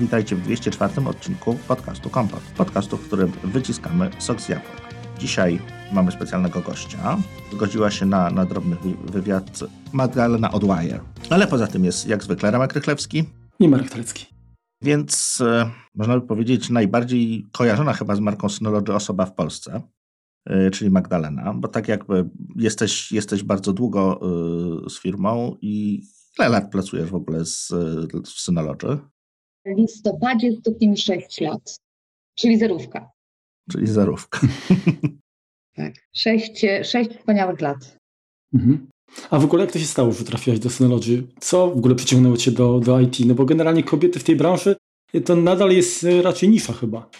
[0.00, 2.40] Witajcie w 204 odcinku podcastu Kompot.
[2.56, 4.82] Podcastu, w którym wyciskamy sok z jabłek.
[5.18, 5.58] Dzisiaj
[5.92, 7.18] mamy specjalnego gościa.
[7.52, 9.60] Zgodziła się na, na drobny wywiad
[9.92, 11.00] Magdalena Odwire.
[11.30, 13.24] Ale poza tym jest jak zwykle Ramek Rychlewski.
[13.60, 14.26] I Marek Talecki.
[14.82, 19.82] Więc e, można by powiedzieć najbardziej kojarzona chyba z marką Synology osoba w Polsce,
[20.46, 24.20] e, czyli Magdalena, bo tak jakby jesteś, jesteś bardzo długo
[24.86, 26.02] e, z firmą i
[26.38, 27.68] ile lat pracujesz w ogóle z,
[28.26, 28.98] w Synology?
[29.74, 31.76] W listopadzie stuknie mi 6 lat,
[32.34, 33.10] czyli zerówka.
[33.72, 34.40] Czyli zerówka.
[35.76, 37.98] tak, 6, 6 wspaniałych lat.
[38.54, 38.88] Mhm.
[39.30, 41.22] A w ogóle jak to się stało, że trafiłaś do Synology?
[41.40, 43.16] Co w ogóle przyciągnęło cię do, do IT?
[43.26, 44.76] No bo generalnie kobiety w tej branży
[45.24, 47.10] to nadal jest raczej nisza chyba.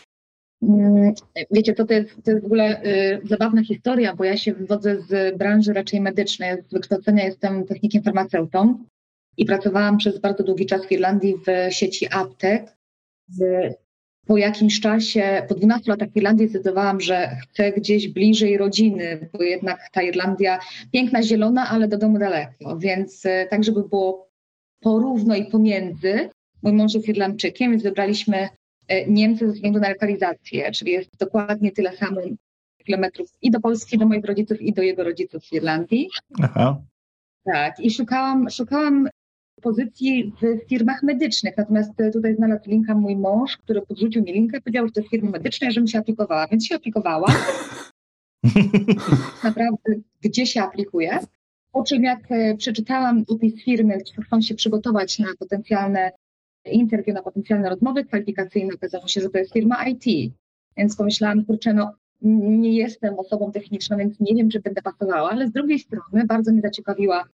[0.63, 1.15] Mm,
[1.51, 5.01] wiecie, to, to, jest, to jest w ogóle y, zabawna historia, bo ja się wywodzę
[5.01, 6.63] z branży raczej medycznej.
[6.69, 8.85] Z wykształcenia jestem technikiem farmaceutą
[9.39, 12.77] i pracowałam przez bardzo długi czas w Irlandii w sieci aptek.
[14.27, 19.43] Po jakimś czasie, po 12 latach w Irlandii zdecydowałam, że chcę gdzieś bliżej rodziny, bo
[19.43, 20.59] jednak ta Irlandia
[20.93, 24.29] piękna, zielona, ale do domu daleko, więc e, tak, żeby było
[24.81, 26.31] porówno i pomiędzy.
[26.63, 28.49] Mój mąż jest Irlandczykiem, więc wybraliśmy
[28.89, 32.21] e, Niemcy ze względu na lokalizację, czyli jest dokładnie tyle samo
[32.85, 36.09] kilometrów i do Polski, do moich rodziców, i do jego rodziców w Irlandii.
[36.43, 36.83] Aha.
[37.45, 39.09] Tak, i szukałam, szukałam
[39.61, 41.57] pozycji w firmach medycznych.
[41.57, 45.11] Natomiast e, tutaj znalazł linka mój mąż, który podrzucił mi linkę, powiedział, że to jest
[45.11, 47.27] firma medyczna, żebym się aplikowała, więc się aplikowała.
[49.45, 51.19] Naprawdę, gdzie się aplikuje?
[51.73, 56.13] Po czym jak e, przeczytałam opis firmy, chcą się przygotować na potencjalne
[56.65, 60.35] interwiu, na potencjalne rozmowy kwalifikacyjne, okazało się, że to jest firma IT.
[60.77, 65.49] Więc pomyślałam, kurczę, no nie jestem osobą techniczną, więc nie wiem, czy będę pasowała, ale
[65.49, 67.25] z drugiej strony bardzo mnie zaciekawiła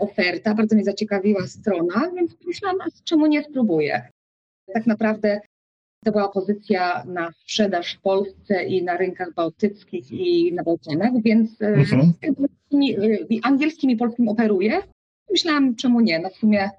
[0.00, 4.08] oferta, bardzo mnie zaciekawiła strona, więc myślałam, czemu nie spróbuję.
[4.74, 5.40] Tak naprawdę
[6.04, 11.62] to była pozycja na sprzedaż w Polsce i na rynkach bałtyckich i na Bałkanach, więc
[11.62, 12.12] e, mhm.
[12.24, 12.36] E,
[13.42, 14.82] angielskim i polskim operuję.
[15.30, 16.18] Myślałam, czemu nie?
[16.18, 16.70] No w sumie,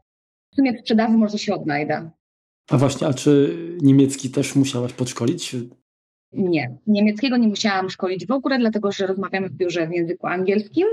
[0.52, 2.10] w sumie w sprzedaży może się odnajdę.
[2.70, 5.56] A właśnie, a czy niemiecki też musiałaś podszkolić?
[6.34, 10.88] Nie, niemieckiego nie musiałam szkolić w ogóle, dlatego że rozmawiamy w biurze w języku angielskim.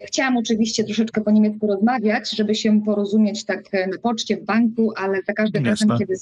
[0.00, 4.92] Chciałam oczywiście troszeczkę po niemiecku rozmawiać, żeby się porozumieć tak e, na poczcie, w banku,
[4.96, 6.14] ale za każdym razem, kiedy,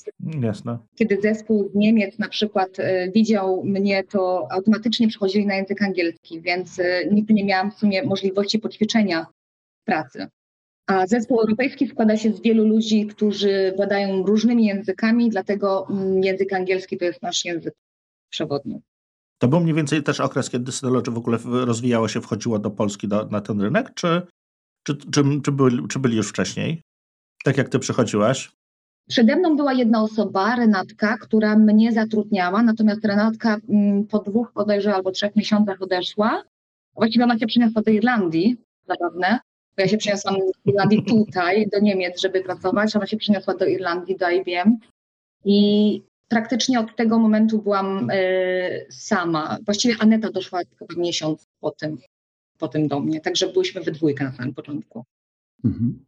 [0.43, 0.79] Jasne.
[0.95, 6.41] kiedy zespół z Niemiec na przykład e, widział mnie, to automatycznie przechodzili na język angielski,
[6.41, 9.27] więc e, nigdy nie miałam w sumie możliwości poćwiczenia
[9.85, 10.27] pracy.
[10.87, 16.53] A zespół europejski składa się z wielu ludzi, którzy władają różnymi językami, dlatego mm, język
[16.53, 17.75] angielski to jest nasz język
[18.31, 18.81] przewodni.
[19.45, 23.09] To był mniej więcej też okres, kiedy Synology w ogóle rozwijało się, wchodziło do Polski
[23.09, 24.23] do, na ten rynek, czy,
[24.83, 26.83] czy, czy, czy, byli, czy byli już wcześniej?
[27.45, 28.53] Tak jak ty przychodziłaś?
[29.09, 34.95] Przede mną była jedna osoba, Renatka, która mnie zatrudniała, natomiast Renatka mm, po dwóch bodajże
[34.95, 36.43] albo trzech miesiącach odeszła.
[36.95, 38.57] Właściwie ona się przyniosła do Irlandii,
[38.89, 39.39] zabawne,
[39.77, 43.67] bo ja się przyniosłam do Irlandii tutaj, do Niemiec, żeby pracować, ona się przyniosła do
[43.67, 44.77] Irlandii, do IBM.
[45.45, 48.17] I praktycznie od tego momentu byłam e,
[48.91, 49.59] sama.
[49.65, 51.99] Właściwie Aneta doszła chyba miesiąc po tym,
[52.59, 55.05] po tym do mnie, także byliśmy we dwójkę na samym początku.
[55.65, 56.05] Mhm.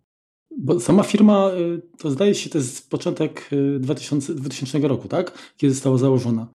[0.58, 5.52] Bo sama firma, e, to zdaje się, to jest początek 2000, e, 2000 roku, tak?
[5.56, 6.46] Kiedy została założona.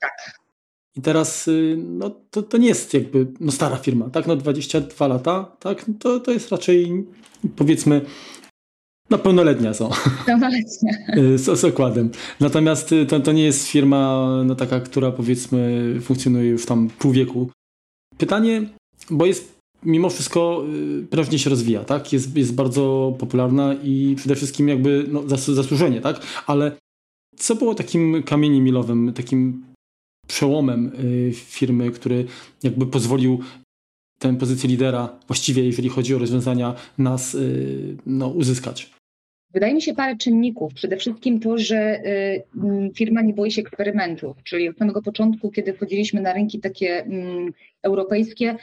[0.00, 0.38] Tak.
[0.96, 4.26] I teraz no, to, to nie jest jakby no, stara firma, tak?
[4.26, 5.86] No 22 lata, tak?
[5.98, 7.06] To, to jest raczej
[7.56, 8.00] powiedzmy
[9.10, 9.90] no pełnoletnia są.
[10.26, 10.92] Pełnoletnia.
[11.36, 12.10] z, z okładem.
[12.40, 17.12] Natomiast y, to, to nie jest firma no, taka, która powiedzmy funkcjonuje już tam pół
[17.12, 17.50] wieku.
[18.18, 18.68] Pytanie,
[19.10, 20.64] bo jest mimo wszystko
[21.02, 22.12] y, prężnie się rozwija, tak?
[22.12, 26.20] Jest, jest bardzo popularna i przede wszystkim jakby no, zasłużenie, tak?
[26.46, 26.72] Ale
[27.36, 29.64] co było takim kamieniem milowym, takim
[30.26, 32.26] przełomem y, firmy, który
[32.62, 33.40] jakby pozwolił
[34.18, 37.36] tę pozycję lidera, właściwie jeżeli chodzi o rozwiązania, nas
[38.06, 38.97] no, uzyskać?
[39.58, 40.74] Wydaje mi się parę czynników.
[40.74, 45.50] Przede wszystkim to, że y, mm, firma nie boi się eksperymentów, czyli od samego początku,
[45.50, 47.52] kiedy wchodziliśmy na rynki takie mm,
[47.82, 48.56] europejskie,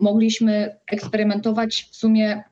[0.00, 2.42] mogliśmy eksperymentować, w sumie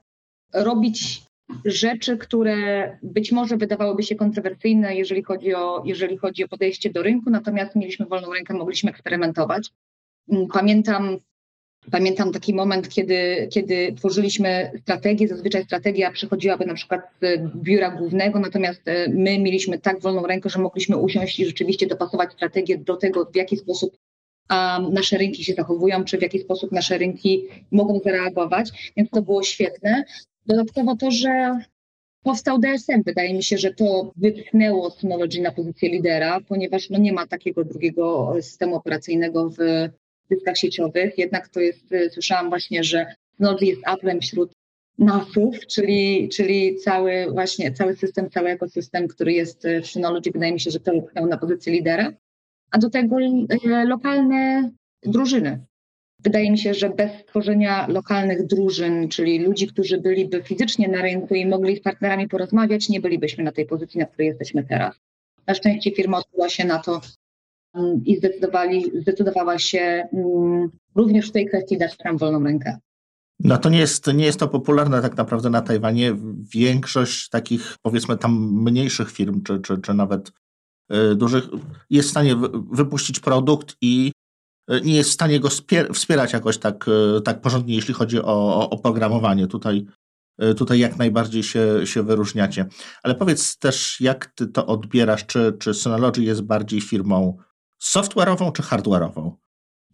[0.54, 1.22] robić
[1.64, 7.02] rzeczy, które być może wydawałyby się kontrowersyjne, jeżeli chodzi o, jeżeli chodzi o podejście do
[7.02, 9.70] rynku, natomiast mieliśmy wolną rękę, mogliśmy eksperymentować.
[10.28, 11.18] Mm, pamiętam
[11.90, 15.28] Pamiętam taki moment, kiedy, kiedy tworzyliśmy strategię.
[15.28, 20.48] Zazwyczaj strategia przychodziłaby na przykład z biura głównego, natomiast e, my mieliśmy tak wolną rękę,
[20.48, 23.96] że mogliśmy usiąść i rzeczywiście dopasować strategię do tego, w jaki sposób
[24.92, 29.42] nasze rynki się zachowują, czy w jaki sposób nasze rynki mogą zareagować, więc to było
[29.42, 30.04] świetne.
[30.46, 31.58] Dodatkowo to, że
[32.22, 33.02] powstał DSM.
[33.06, 37.64] Wydaje mi się, że to wypchnęło Synology na pozycję lidera, ponieważ no nie ma takiego
[37.64, 39.58] drugiego systemu operacyjnego w
[40.30, 41.18] dyskach sieciowych.
[41.18, 43.06] Jednak to jest, słyszałam właśnie, że
[43.36, 44.52] Synology jest Applem wśród
[44.98, 50.60] NASów, czyli, czyli cały właśnie cały system, cały ekosystem, który jest w Synology, wydaje mi
[50.60, 52.12] się, że to wypchnęło na pozycję lidera.
[52.70, 54.70] A do tego e, lokalne
[55.02, 55.64] drużyny.
[56.24, 61.34] Wydaje mi się, że bez tworzenia lokalnych drużyn, czyli ludzi, którzy byliby fizycznie na rynku
[61.34, 64.96] i mogli z partnerami porozmawiać, nie bylibyśmy na tej pozycji, na której jesteśmy teraz.
[65.46, 67.00] Na szczęście firma odbyła się na to
[68.04, 72.78] i zdecydowali, zdecydowała się mm, również w tej kwestii dać nam wolną rękę.
[73.40, 76.16] No to nie jest, nie jest to popularne tak naprawdę na Tajwanie.
[76.54, 80.32] Większość takich powiedzmy tam mniejszych firm, czy, czy, czy nawet
[80.92, 81.44] y, dużych,
[81.90, 82.36] jest w stanie
[82.70, 84.12] wypuścić produkt i
[84.70, 85.48] E, nie jest w stanie go
[85.92, 89.46] wspierać jakoś tak, e, tak porządnie, jeśli chodzi o, oprogramowanie.
[89.46, 89.86] Tutaj,
[90.38, 92.66] e, tutaj jak najbardziej się, się wyróżniacie.
[93.02, 95.26] Ale powiedz też, jak ty to odbierasz?
[95.26, 97.38] Czy, czy Synology jest bardziej firmą
[97.82, 99.30] software'ową czy hardware'ową?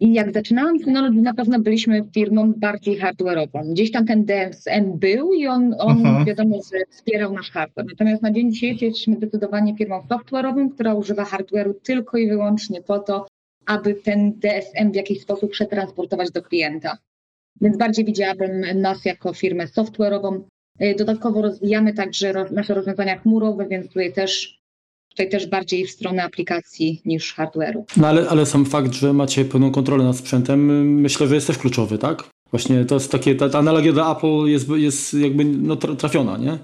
[0.01, 3.73] Jak zaczynałam Synology, na pewno byliśmy firmą bardziej hardware'ową.
[3.73, 6.25] Gdzieś tam ten DSM był i on, on mhm.
[6.25, 7.87] wiadomo, że wspierał nasz hardware.
[7.87, 12.99] Natomiast na dzień dzisiejszy jesteśmy zdecydowanie firmą software'ową, która używa hardware'u tylko i wyłącznie po
[12.99, 13.27] to,
[13.67, 16.99] aby ten DSM w jakiś sposób przetransportować do klienta.
[17.61, 20.41] Więc bardziej widziałabym nas jako firmę software'ową.
[20.83, 24.56] Y, dodatkowo rozwijamy także nasze rozwiązania chmurowe, więc tutaj też,
[25.17, 27.83] tutaj też bardziej w stronę aplikacji niż hardware'u.
[27.97, 31.59] No ale, ale sam fakt, że macie pełną kontrolę nad sprzętem, myślę, że jest też
[31.59, 32.25] kluczowy, tak?
[32.51, 36.59] Właśnie to jest takie, ta, ta analogia do Apple jest, jest jakby no, trafiona, nie?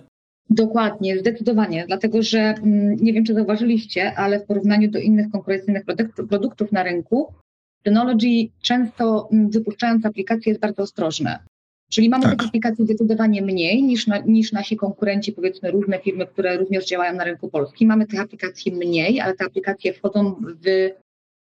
[0.51, 5.85] Dokładnie, zdecydowanie, dlatego że mm, nie wiem, czy zauważyliście, ale w porównaniu do innych konkurencyjnych
[6.29, 7.35] produktów na rynku,
[7.87, 11.39] Synology często mm, wypuszczając aplikacje jest bardzo ostrożne.
[11.93, 12.39] Czyli mamy tak.
[12.39, 17.15] tych aplikacji zdecydowanie mniej niż, na, niż nasi konkurenci, powiedzmy różne firmy, które również działają
[17.15, 17.89] na rynku polskim.
[17.89, 20.35] Mamy tych aplikacji mniej, ale te aplikacje wchodzą
[20.65, 20.91] w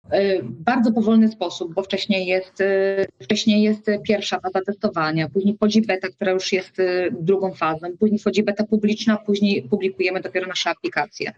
[0.10, 5.56] E, w bardzo powolny sposób, bo wcześniej jest, e, wcześniej jest pierwsza faza testowania, później
[5.56, 10.48] wchodzi beta, która już jest e, drugą fazą, później wchodzi beta publiczna, później publikujemy dopiero
[10.48, 11.34] nasze aplikacje.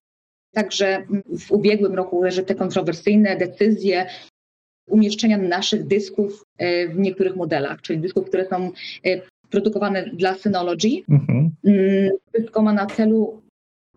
[0.54, 1.06] Także
[1.40, 4.06] w ubiegłym roku leży te kontrowersyjne decyzje
[4.88, 6.44] umieszczenia naszych dysków
[6.90, 8.72] w niektórych modelach, czyli dysków, które są
[9.50, 10.90] produkowane dla Synology.
[11.10, 11.52] Mhm.
[11.66, 13.42] Mm, wszystko ma na celu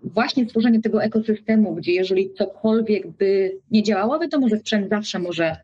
[0.02, 5.56] właśnie stworzenie tego ekosystemu, gdzie jeżeli cokolwiek by nie działało, wiadomo, że sprzęt zawsze może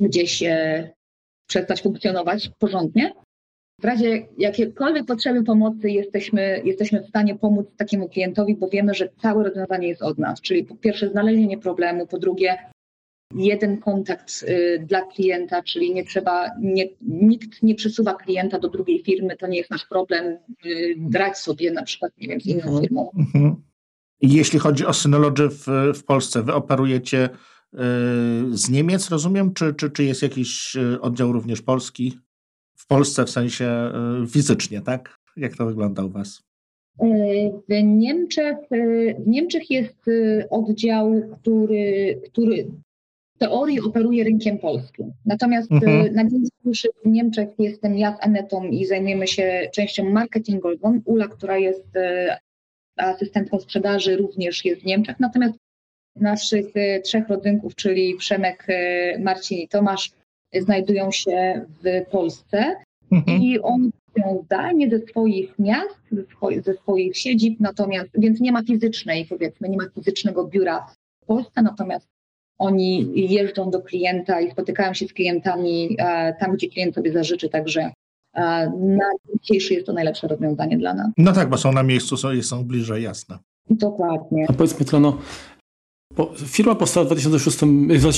[0.00, 0.90] gdzieś e,
[1.46, 3.12] przestać funkcjonować porządnie.
[3.80, 9.08] W razie jakiejkolwiek potrzeby pomocy jesteśmy, jesteśmy w stanie pomóc takiemu klientowi, bo wiemy, że
[9.22, 10.40] całe rozwiązanie jest od nas.
[10.40, 12.58] Czyli po pierwsze znalezienie problemu, po drugie
[13.34, 19.02] jeden kontakt y, dla klienta, czyli nie trzeba, nie, nikt nie przesuwa klienta do drugiej
[19.02, 22.62] firmy, to nie jest nasz problem, y, brać sobie na przykład, nie wiem, z inną
[22.62, 22.82] mhm.
[22.82, 23.10] firmą.
[23.18, 23.54] Mhm.
[24.20, 27.78] Jeśli chodzi o Synology w, w Polsce, wy operujecie y,
[28.50, 32.18] z Niemiec, rozumiem, czy, czy, czy jest jakiś oddział również polski?
[32.76, 33.92] W Polsce w sensie
[34.30, 35.18] fizycznie, tak?
[35.36, 36.42] Jak to wygląda u Was?
[37.68, 38.56] W Niemczech,
[39.18, 40.06] w Niemczech jest
[40.50, 42.66] oddział, który, który
[43.44, 45.12] teorii operuje rynkiem polskim.
[45.26, 46.06] Natomiast mhm.
[46.06, 51.00] Y, na dzień dzisiejszy w Niemczech jestem ja z Anetą i zajmujemy się częścią marketingową.
[51.04, 52.28] Ula, która jest y,
[52.96, 55.20] asystentką sprzedaży, również jest w Niemczech.
[55.20, 55.54] Natomiast
[56.16, 58.66] naszych y, trzech rodzynków, czyli Przemek,
[59.18, 60.10] Marcin i Tomasz,
[60.60, 62.76] znajdują się w Polsce
[63.12, 63.42] mhm.
[63.42, 66.00] i oni pracują zdalnie ze swoich miast,
[66.64, 70.86] ze swoich siedzib, natomiast, więc nie ma fizycznej, powiedzmy, nie ma fizycznego biura
[71.22, 72.13] w Polsce, natomiast
[72.58, 77.48] oni jeżdżą do klienta i spotykają się z klientami e, tam, gdzie klient sobie zażyczy,
[77.48, 77.80] także
[78.34, 81.06] e, na dzisiejszy jest to najlepsze rozwiązanie dla nas.
[81.18, 83.38] No tak, bo są na miejscu, są, są bliżej, jasne.
[83.70, 84.46] Dokładnie.
[84.48, 85.18] A powiedzmy tylko, no,
[86.46, 87.58] firma powstała w 2006,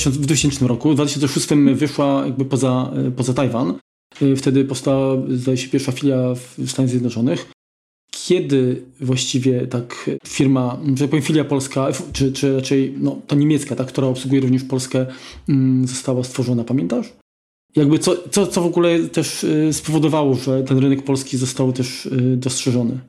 [0.05, 3.73] w 2000 roku, w 2006 wyszła jakby poza, poza Tajwan.
[4.37, 7.56] Wtedy powstała, zdaje się, pierwsza filia w Stanach Zjednoczonych
[8.27, 13.75] kiedy właściwie tak firma, że tak powiem filia polska, czy, czy raczej no, ta niemiecka,
[13.75, 15.05] ta, która obsługuje również Polskę,
[15.49, 17.13] mm, została stworzona, pamiętasz?
[17.75, 22.05] Jakby co, co, co w ogóle też y, spowodowało, że ten rynek polski został też
[22.05, 22.99] y, dostrzeżony?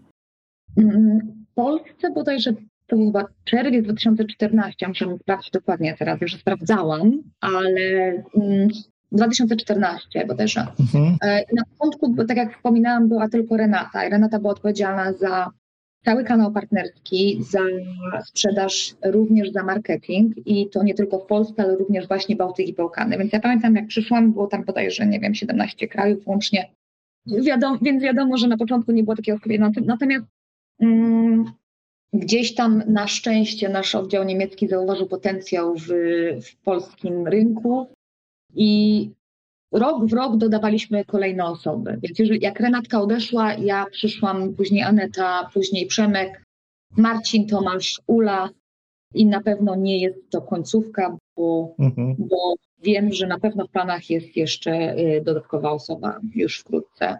[0.76, 1.18] Mm,
[1.50, 2.54] w Polsce bodajże
[2.86, 8.68] to był chyba czerwiec 2014, muszę sprawdzić dokładnie teraz, już sprawdzałam, ale mm,
[9.12, 10.66] 2014 bodajże.
[10.80, 11.16] Mhm.
[11.22, 15.50] E, na początku, tak jak wspominałam, była tylko Renata i Renata była odpowiedzialna za
[16.04, 17.58] cały kanał partnerski, za
[18.24, 22.74] sprzedaż, również za marketing i to nie tylko w Polsce, ale również właśnie Bałtyk i
[22.74, 23.18] Bałkany.
[23.18, 26.70] Więc ja pamiętam, jak przyszłam, było tam bodajże, nie wiem, 17 krajów łącznie.
[27.26, 29.70] Wiadomo, więc wiadomo, że na początku nie było takiego skupienia.
[29.86, 30.24] Natomiast
[30.80, 31.44] Mm,
[32.12, 35.86] gdzieś tam na szczęście nasz oddział niemiecki zauważył potencjał w,
[36.42, 37.86] w polskim rynku
[38.58, 39.10] i
[39.72, 41.98] rok w rok dodawaliśmy kolejne osoby.
[42.02, 46.44] Więc jeżeli, jak Renatka odeszła, ja przyszłam, później Aneta, później Przemek,
[46.96, 48.50] Marcin, Tomasz, Ula
[49.14, 52.16] i na pewno nie jest to końcówka, bo, mhm.
[52.18, 57.18] bo wiem, że na pewno w planach jest jeszcze y, dodatkowa osoba już wkrótce.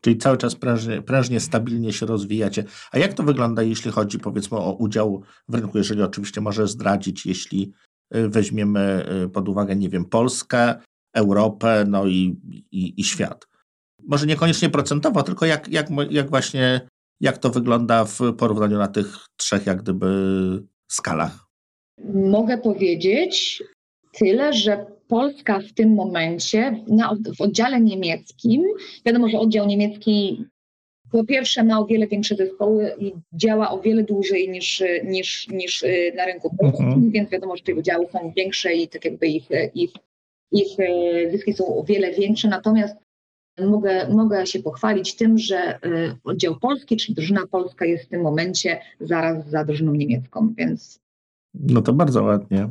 [0.00, 2.64] Czyli cały czas prężnie, prężnie, stabilnie się rozwijacie.
[2.92, 7.26] A jak to wygląda, jeśli chodzi powiedzmy o udział w rynku, jeżeli oczywiście może zdradzić,
[7.26, 7.72] jeśli
[8.10, 10.74] weźmiemy y, pod uwagę, nie wiem, Polskę,
[11.14, 12.40] Europę, no i,
[12.72, 13.46] i, i świat.
[14.02, 16.80] Może niekoniecznie procentowo, tylko jak, jak, jak właśnie,
[17.20, 20.08] jak to wygląda w porównaniu na tych trzech jak gdyby
[20.92, 21.46] skalach?
[22.14, 23.62] Mogę powiedzieć
[24.18, 28.64] tyle, że Polska w tym momencie na, w oddziale niemieckim,
[29.06, 30.44] wiadomo, że oddział niemiecki
[31.10, 35.82] po pierwsze ma o wiele większe zespoły i działa o wiele dłużej niż, niż, niż
[35.82, 37.10] y, na rynku polskim, mhm.
[37.10, 39.90] więc wiadomo, że te oddziały są większe i tak jakby ich, ich,
[40.52, 42.96] ich y, zyski są o wiele większe, natomiast
[43.58, 48.22] mogę, mogę się pochwalić tym, że y, oddział polski, czyli drużyna polska jest w tym
[48.22, 51.00] momencie zaraz za drużyną niemiecką, więc...
[51.54, 52.68] No to bardzo ładnie.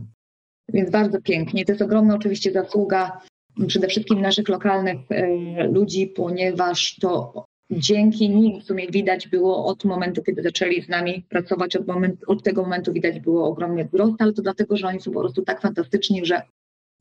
[0.73, 1.65] Więc bardzo pięknie.
[1.65, 3.21] To jest ogromna oczywiście zasługa
[3.67, 9.85] przede wszystkim naszych lokalnych e, ludzi, ponieważ to dzięki nim w sumie widać było od
[9.85, 14.13] momentu, kiedy zaczęli z nami pracować, od, moment, od tego momentu widać było ogromny wzrost,
[14.19, 16.41] ale to dlatego, że oni są po prostu tak fantastyczni, że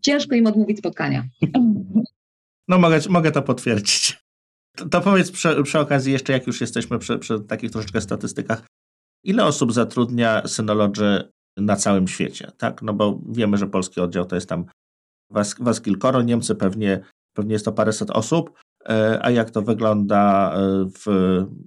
[0.02, 1.24] ciężko im odmówić spotkania.
[2.68, 4.18] No mogę, mogę to potwierdzić.
[4.76, 8.66] To, to powiedz przy, przy, okazji jeszcze, jak już jesteśmy przy, przy takich troszeczkę statystykach,
[9.24, 12.82] ile osób zatrudnia Synology na całym świecie, tak?
[12.82, 14.64] No bo wiemy, że polski oddział to jest tam
[15.30, 17.00] was, was kilkoro, Niemcy pewnie,
[17.36, 18.58] pewnie jest to paręset osób,
[19.20, 21.06] a jak to wygląda e, w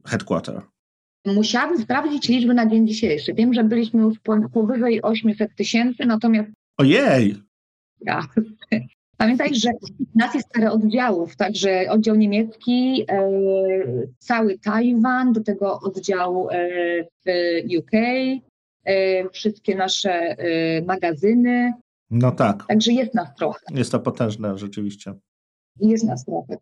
[0.08, 0.62] headquarter?
[1.26, 3.34] Musiałabym sprawdzić liczby na dzień dzisiejszy.
[3.34, 4.20] Wiem, że byliśmy już
[4.54, 6.50] powyżej 800 tysięcy, natomiast...
[6.78, 7.36] Ojej!
[8.02, 8.22] Ja.
[9.18, 9.70] Pamiętaj, że
[10.16, 13.32] nas jest parę oddziałów, także oddział niemiecki, e,
[14.20, 16.58] cały Tajwan, do tego oddział e,
[17.26, 17.30] w
[17.78, 17.92] UK,
[18.86, 21.74] E, wszystkie nasze e, magazyny.
[22.10, 22.66] No tak.
[22.68, 23.60] Także jest nas trochę.
[23.72, 25.14] Jest to potężne rzeczywiście.
[25.80, 26.58] Jest nas trochę.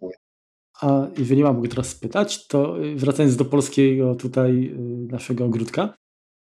[0.82, 5.94] A jeżeli mam teraz spytać, to y, wracając do polskiego tutaj y, naszego ogródka,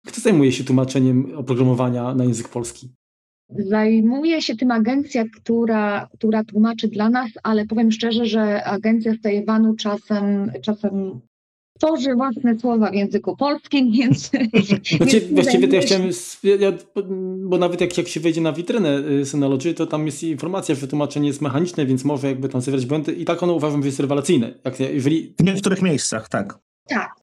[0.07, 2.89] kto zajmuje się tłumaczeniem oprogramowania na język polski?
[3.49, 9.21] Zajmuje się tym agencja, która, która tłumaczy dla nas, ale powiem szczerze, że agencja z
[9.21, 11.21] Tajwanu czasem, czasem
[11.81, 14.31] tworzy własne słowa w języku polskim, więc...
[14.97, 16.09] Znaczy, właściwie to ja chciałem,
[16.43, 16.71] ja,
[17.37, 20.87] bo nawet jak, jak się wejdzie na witrynę y, Synology, to tam jest informacja, że
[20.87, 23.99] tłumaczenie jest mechaniczne, więc może jakby tam zawierać błędy i tak ono uważam, że jest
[23.99, 24.53] rewelacyjne.
[24.65, 25.33] Jak, jeżeli...
[25.39, 26.59] W niektórych miejscach, tak.
[26.87, 27.15] Tak.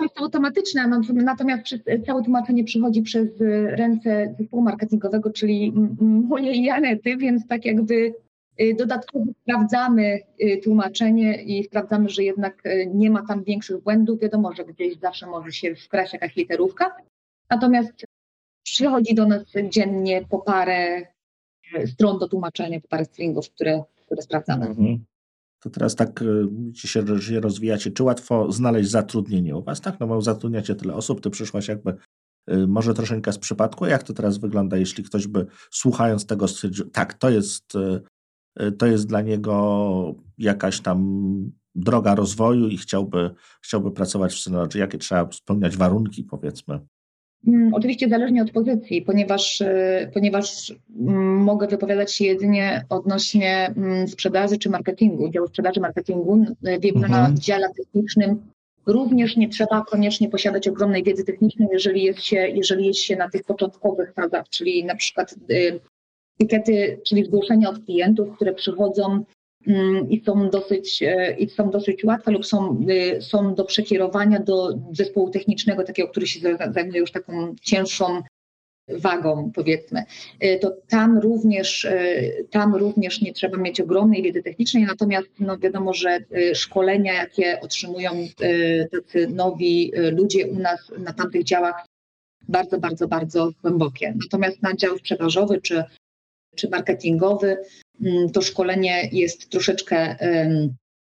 [0.00, 1.64] Jest to automatyczne, natomiast
[2.06, 3.28] całe tłumaczenie przychodzi przez
[3.66, 5.72] ręce zespołu marketingowego, czyli
[6.28, 8.12] moje i Anety, więc tak jakby Y,
[8.78, 14.20] dodatkowo sprawdzamy y, tłumaczenie i sprawdzamy, że jednak y, nie ma tam większych błędów.
[14.20, 16.96] Wiadomo, że gdzieś zawsze może się wkraść jakaś literówka.
[17.50, 17.92] Natomiast
[18.62, 21.02] przychodzi do nas dziennie po parę
[21.86, 24.66] stron do tłumaczenia, po parę stringów, które, które sprawdzamy.
[24.66, 25.04] Mhm.
[25.62, 26.24] To teraz tak
[26.74, 27.04] się,
[27.40, 27.90] rozwijacie.
[27.90, 29.80] Czy łatwo znaleźć zatrudnienie u Was?
[29.80, 31.94] Tak, no bo zatrudniacie tyle osób, Ty przyszłaś jakby
[32.66, 33.86] może troszeczkę z przypadku.
[33.86, 38.00] Jak to teraz wygląda, jeśli ktoś by słuchając tego stwierdził, tak, to jest Y,
[38.78, 43.30] to jest dla niego jakaś tam droga rozwoju i chciałby,
[43.62, 44.78] chciałby pracować w Synology.
[44.78, 46.80] Jakie trzeba spełniać warunki, powiedzmy?
[47.44, 54.08] Hmm, oczywiście zależnie od pozycji, ponieważ, y, ponieważ mm, mogę wypowiadać się jedynie odnośnie mm,
[54.08, 56.44] sprzedaży czy marketingu, działu sprzedaży marketingu.
[56.62, 57.12] Wiem, mhm.
[57.12, 58.40] na dziale technicznym
[58.86, 63.30] również nie trzeba koniecznie posiadać ogromnej wiedzy technicznej, jeżeli jest się, jeżeli jest się na
[63.30, 65.80] tych początkowych fazach, czyli na przykład y,
[66.40, 69.24] etykiety, czyli zgłoszenia od klientów, które przychodzą
[69.66, 74.40] mm, i są dosyć, e, i są dosyć łatwe lub są, y, są do przekierowania
[74.40, 76.40] do zespołu technicznego, takiego, który się
[76.74, 78.22] zajmuje już taką cięższą
[78.88, 80.04] wagą, powiedzmy,
[80.40, 85.58] e, to tam również, e, tam również nie trzeba mieć ogromnej wiedzy technicznej, natomiast no
[85.58, 86.18] wiadomo, że
[86.54, 88.10] szkolenia, jakie otrzymują
[88.92, 91.86] tacy nowi ludzie u nas na tamtych działach,
[92.48, 94.14] bardzo, bardzo, bardzo głębokie.
[94.22, 95.84] Natomiast na dział sprzedażowy czy
[96.56, 97.56] czy marketingowy,
[98.04, 100.16] mm, to szkolenie jest troszeczkę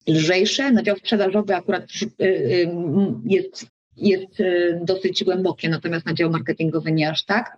[0.08, 0.72] lżejsze.
[0.72, 2.70] Na dział sprzedażowy akurat y, y,
[3.26, 3.66] jest,
[3.98, 7.58] jest y, dosyć głębokie, natomiast na dział marketingowy nie aż tak.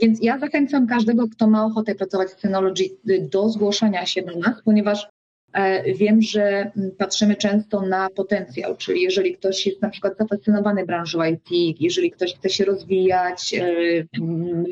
[0.00, 2.84] Więc ja zachęcam każdego, kto ma ochotę pracować w Synology
[3.20, 5.08] do zgłoszenia się do nas, ponieważ
[5.52, 11.24] E, wiem, że patrzymy często na potencjał, czyli jeżeli ktoś jest na przykład zafascynowany branżą
[11.24, 13.64] IT, jeżeli ktoś chce się rozwijać, e,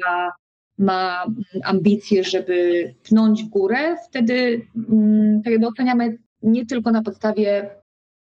[0.06, 0.32] ma,
[0.80, 1.26] ma
[1.64, 4.66] ambicje, żeby pnąć w górę, wtedy
[5.44, 7.70] tak jakby oceniamy nie tylko na podstawie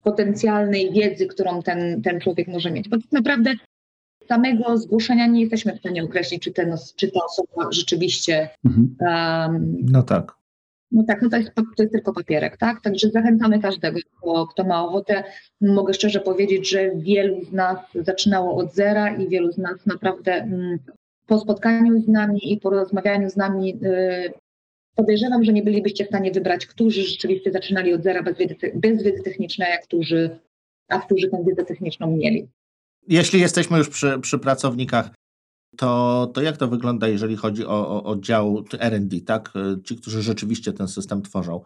[0.02, 3.54] potencjalnej wiedzy, którą ten, ten człowiek może mieć, bo tak naprawdę
[4.28, 8.48] samego zgłoszenia nie jesteśmy w stanie określić, czy, ten, czy ta osoba rzeczywiście.
[8.64, 8.96] Mhm.
[9.00, 10.36] Um, no tak.
[10.90, 12.80] No tak, no to jest, to jest tylko papierek, tak?
[12.80, 15.24] Także zachęcamy każdego, kto, kto ma ochotę.
[15.60, 20.32] Mogę szczerze powiedzieć, że wielu z nas zaczynało od zera i wielu z nas naprawdę
[20.32, 20.78] mm,
[21.26, 24.32] po spotkaniu z nami i po rozmawianiu z nami y,
[24.94, 29.02] podejrzewam, że nie bylibyście w stanie wybrać, którzy rzeczywiście zaczynali od zera bez wiedzy, bez
[29.02, 30.38] wiedzy technicznej, a którzy,
[30.88, 32.48] a którzy tę wiedzę techniczną mieli.
[33.08, 35.10] Jeśli jesteśmy już przy, przy pracownikach,
[35.76, 39.52] to, to jak to wygląda, jeżeli chodzi o, o, o dział R&D, tak?
[39.84, 41.60] Ci, którzy rzeczywiście ten system tworzą.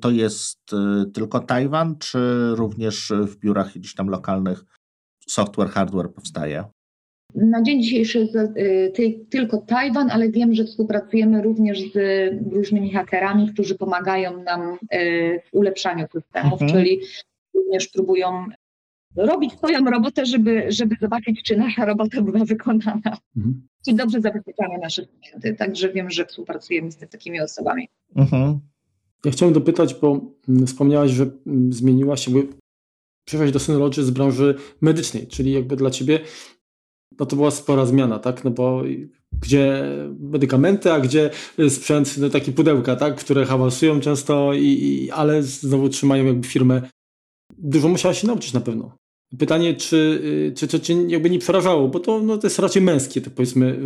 [0.00, 4.64] To jest y, tylko Tajwan, czy również w biurach gdzieś tam lokalnych
[5.26, 6.64] software, hardware powstaje?
[7.34, 8.28] Na dzień dzisiejszy
[8.98, 11.96] y, tylko Tajwan, ale wiem, że współpracujemy również z
[12.52, 16.70] różnymi hakerami, którzy pomagają nam y, w ulepszaniu systemów, mhm.
[16.70, 17.00] czyli
[17.54, 18.46] również próbują
[19.16, 23.18] robić swoją robotę, żeby, żeby zobaczyć, czy nasza robota była wykonana.
[23.36, 23.62] Mhm.
[23.86, 25.54] I dobrze zabezpieczamy nasze klienty.
[25.54, 27.88] Także wiem, że współpracujemy z takimi osobami.
[28.16, 28.60] Mhm.
[29.24, 32.30] Ja chciałem dopytać, bo mm, wspomniałaś, że mm, zmieniłaś się,
[33.24, 36.20] przeszłaś do Synology z branży medycznej, czyli jakby dla ciebie
[37.20, 38.44] no to była spora zmiana, tak?
[38.44, 38.82] No bo
[39.32, 39.84] gdzie
[40.20, 41.30] medykamenty, a gdzie
[41.68, 43.16] sprzęt, no takie pudełka, tak?
[43.16, 46.82] Które hałasują często, i, i, ale znowu trzymają jakby firmę.
[47.58, 48.96] Dużo musiałaś się nauczyć na pewno.
[49.38, 52.82] Pytanie, czy, y, czy, czy, czy jakby nie przerażało, bo to, no, to jest raczej
[52.82, 53.78] męskie, to powiedzmy.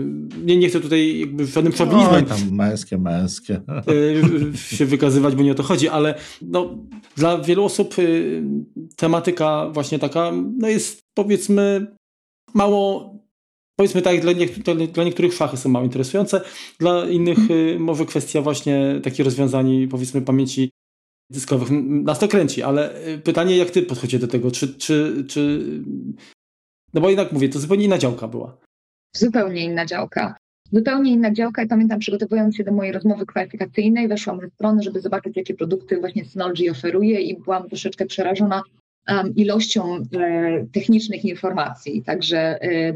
[0.44, 3.60] Nie, nie chcę tutaj jakby żadnym szowinizmem tam męskie, męskie.
[3.90, 6.78] Y, się wykazywać, bo nie o to chodzi, ale no,
[7.16, 8.42] dla wielu osób y,
[8.96, 11.86] tematyka właśnie taka no jest powiedzmy
[12.54, 13.14] mało,
[13.76, 16.40] powiedzmy tak, dla, niektórych, dla niektórych szachy są mało interesujące,
[16.80, 17.38] dla innych
[17.78, 20.70] może kwestia właśnie takich rozwiązań powiedzmy pamięci
[21.30, 21.68] dyskowych.
[21.80, 24.50] Nas to kręci, ale y, pytanie, jak ty podchodzisz do tego?
[24.50, 25.64] Czy, czy, czy...
[26.94, 28.56] No bo jednak mówię, to zupełnie inna działka była.
[29.16, 30.36] Zupełnie inna działka.
[30.72, 35.00] Zupełnie inna działka i pamiętam, przygotowując się do mojej rozmowy kwalifikacyjnej, weszłam na stronę, żeby
[35.00, 38.62] zobaczyć, jakie produkty właśnie Synology oferuje i byłam troszeczkę przerażona
[39.08, 42.02] um, ilością e, technicznych informacji.
[42.02, 42.94] Także e,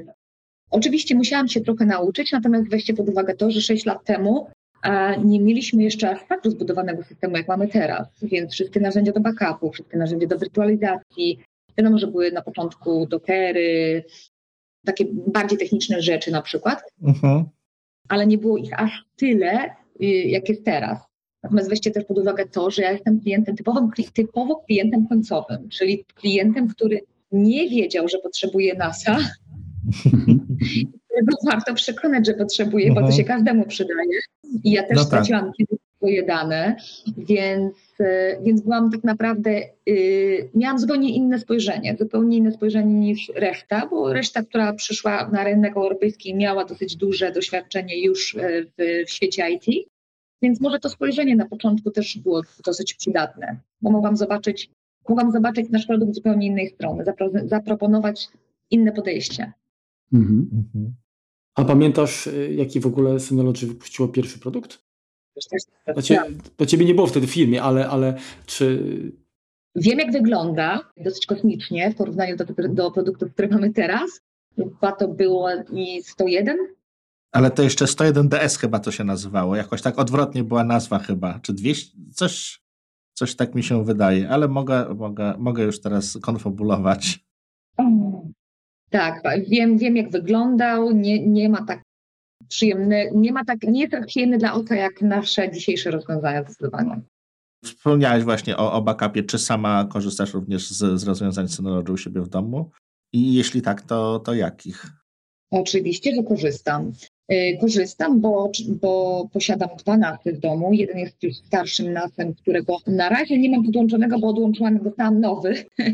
[0.71, 4.47] oczywiście musiałam się trochę nauczyć, natomiast weźcie pod uwagę to, że 6 lat temu
[4.83, 9.21] a nie mieliśmy jeszcze aż tak rozbudowanego systemu, jak mamy teraz, więc wszystkie narzędzia do
[9.21, 11.39] backupu, wszystkie narzędzia do wirtualizacji,
[11.79, 14.05] wiadomo, że były na początku dokery,
[14.87, 17.45] takie bardziej techniczne rzeczy na przykład, uh-huh.
[18.09, 19.65] ale nie było ich aż tyle,
[20.03, 20.99] y, jak jest teraz.
[21.43, 26.05] Natomiast weźcie też pod uwagę to, że ja jestem klientem, typowym, typowo klientem końcowym, czyli
[26.15, 27.01] klientem, który
[27.33, 29.19] nie wiedział, że potrzebuje NASA,
[31.47, 33.17] warto przekonać, że potrzebuje, bo to mhm.
[33.17, 34.19] się każdemu przydaje.
[34.65, 35.07] I ja też no tak.
[35.07, 35.55] straciłam tak.
[35.55, 36.77] kiedyś swoje dane,
[37.17, 43.33] więc, e, więc byłam tak naprawdę, yy, miałam zupełnie inne spojrzenie, zupełnie inne spojrzenie niż
[43.35, 49.07] reszta, bo reszta, która przyszła na rynek europejski, miała dosyć duże doświadczenie już e, w,
[49.07, 49.89] w świecie IT.
[50.43, 54.71] Więc może to spojrzenie na początku też było dosyć przydatne, bo mogłam zobaczyć,
[55.09, 58.29] mogłam zobaczyć nasz produkt z zupełnie innej strony, zapro, zaproponować
[58.71, 59.53] inne podejście.
[60.13, 60.51] Mhm.
[60.53, 60.95] Mhm.
[61.55, 64.89] A pamiętasz, y, jaki w ogóle Synology wypuściło pierwszy produkt?
[65.95, 66.23] Do, cie,
[66.59, 68.83] do ciebie nie było wtedy w filmie, ale, ale czy...
[69.77, 74.21] Wiem, jak wygląda, dosyć kosmicznie w porównaniu do, do produktów, które mamy teraz.
[74.57, 76.57] Chyba to było i 101.
[77.33, 79.57] Ale to jeszcze 101 DS chyba to się nazywało.
[79.57, 81.41] Jakoś tak odwrotnie była nazwa chyba.
[81.41, 81.99] Czy 200?
[82.15, 82.63] Coś,
[83.15, 87.27] coś tak mi się wydaje, ale mogę, mogę, mogę już teraz konfabulować.
[88.91, 91.83] Tak, wiem, wiem jak wyglądał, nie, nie ma tak
[92.49, 97.01] przyjemny, nie ma tak, nie jest tak przyjemny dla oka jak nasze dzisiejsze rozwiązania zdecydowanie.
[97.65, 99.23] Wspomniałeś właśnie o, o backupie.
[99.23, 102.71] Czy sama korzystasz również z, z rozwiązań Synology u siebie w domu?
[103.13, 104.87] I jeśli tak, to, to jakich?
[105.51, 106.93] Oczywiście, że korzystam.
[107.33, 110.73] Y, korzystam, bo, bo posiadam dwa nasy w domu.
[110.73, 115.55] Jeden jest już starszym nasem, którego na razie nie mam podłączonego, bo odłączyłam, dostałam nowy.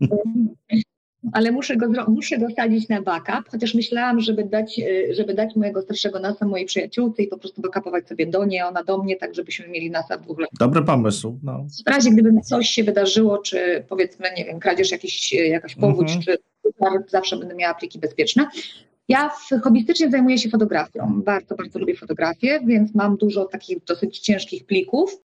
[1.32, 5.56] ale muszę go, muszę go sadzić na backup, chociaż myślałam, żeby dać, e, żeby dać
[5.56, 9.16] mojego starszego NASA mojej przyjaciółce i po prostu backupować sobie do niej, ona do mnie,
[9.16, 10.46] tak żebyśmy mieli NASA w ogóle.
[10.58, 11.38] Dobry pomysł.
[11.42, 11.66] No.
[11.86, 16.08] W razie gdyby coś się wydarzyło, czy powiedzmy, nie wiem, kradzież jakiś, e, jakaś powódź,
[16.16, 16.22] mhm.
[16.22, 16.38] czy
[17.08, 18.46] zawsze będę miała pliki bezpieczne.
[19.08, 19.30] Ja
[19.64, 21.22] hobbystycznie zajmuję się fotografią.
[21.24, 25.22] Bardzo, bardzo lubię fotografię, więc mam dużo takich dosyć ciężkich plików.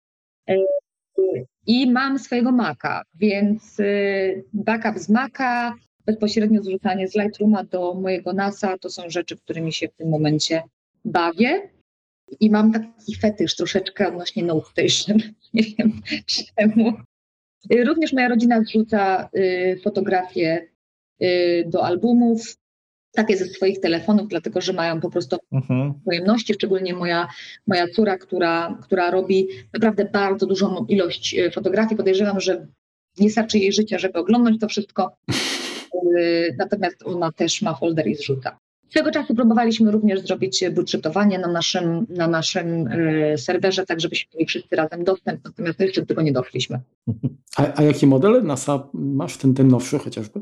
[1.69, 5.75] I mam swojego Maca, więc y, backup z Maca,
[6.07, 10.63] bezpośrednio zrzucanie z Lightrooma do mojego NASA to są rzeczy, którymi się w tym momencie
[11.05, 11.71] bawię.
[12.41, 15.19] I mam taki fetysz troszeczkę odnośnie Note Station.
[15.55, 16.93] Nie wiem czemu.
[17.73, 20.69] Y, również moja rodzina zrzuca y, fotografie
[21.67, 22.57] do albumów,
[23.13, 25.95] takie ze swoich telefonów, dlatego że mają po prostu mhm.
[26.05, 27.29] pojemności, szczególnie moja,
[27.67, 31.97] moja córa, która, która robi naprawdę bardzo dużą ilość e, fotografii.
[31.97, 32.67] Podejrzewam, że
[33.19, 35.17] nie starczy jej życia, żeby oglądać to wszystko.
[35.29, 35.35] E,
[36.59, 38.59] natomiast ona też ma folder i zrzuca.
[38.91, 44.47] Swego czasu próbowaliśmy również zrobić budżetowanie na naszym, na naszym e, serwerze, tak żebyśmy mieli
[44.47, 46.81] wszyscy razem dostęp, natomiast jeszcze do tego nie doszliśmy.
[47.57, 50.41] A, a jaki model NASA masz, ten, ten nowszy chociażby?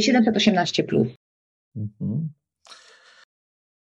[0.00, 1.08] 718 plus.
[1.78, 2.28] Mhm.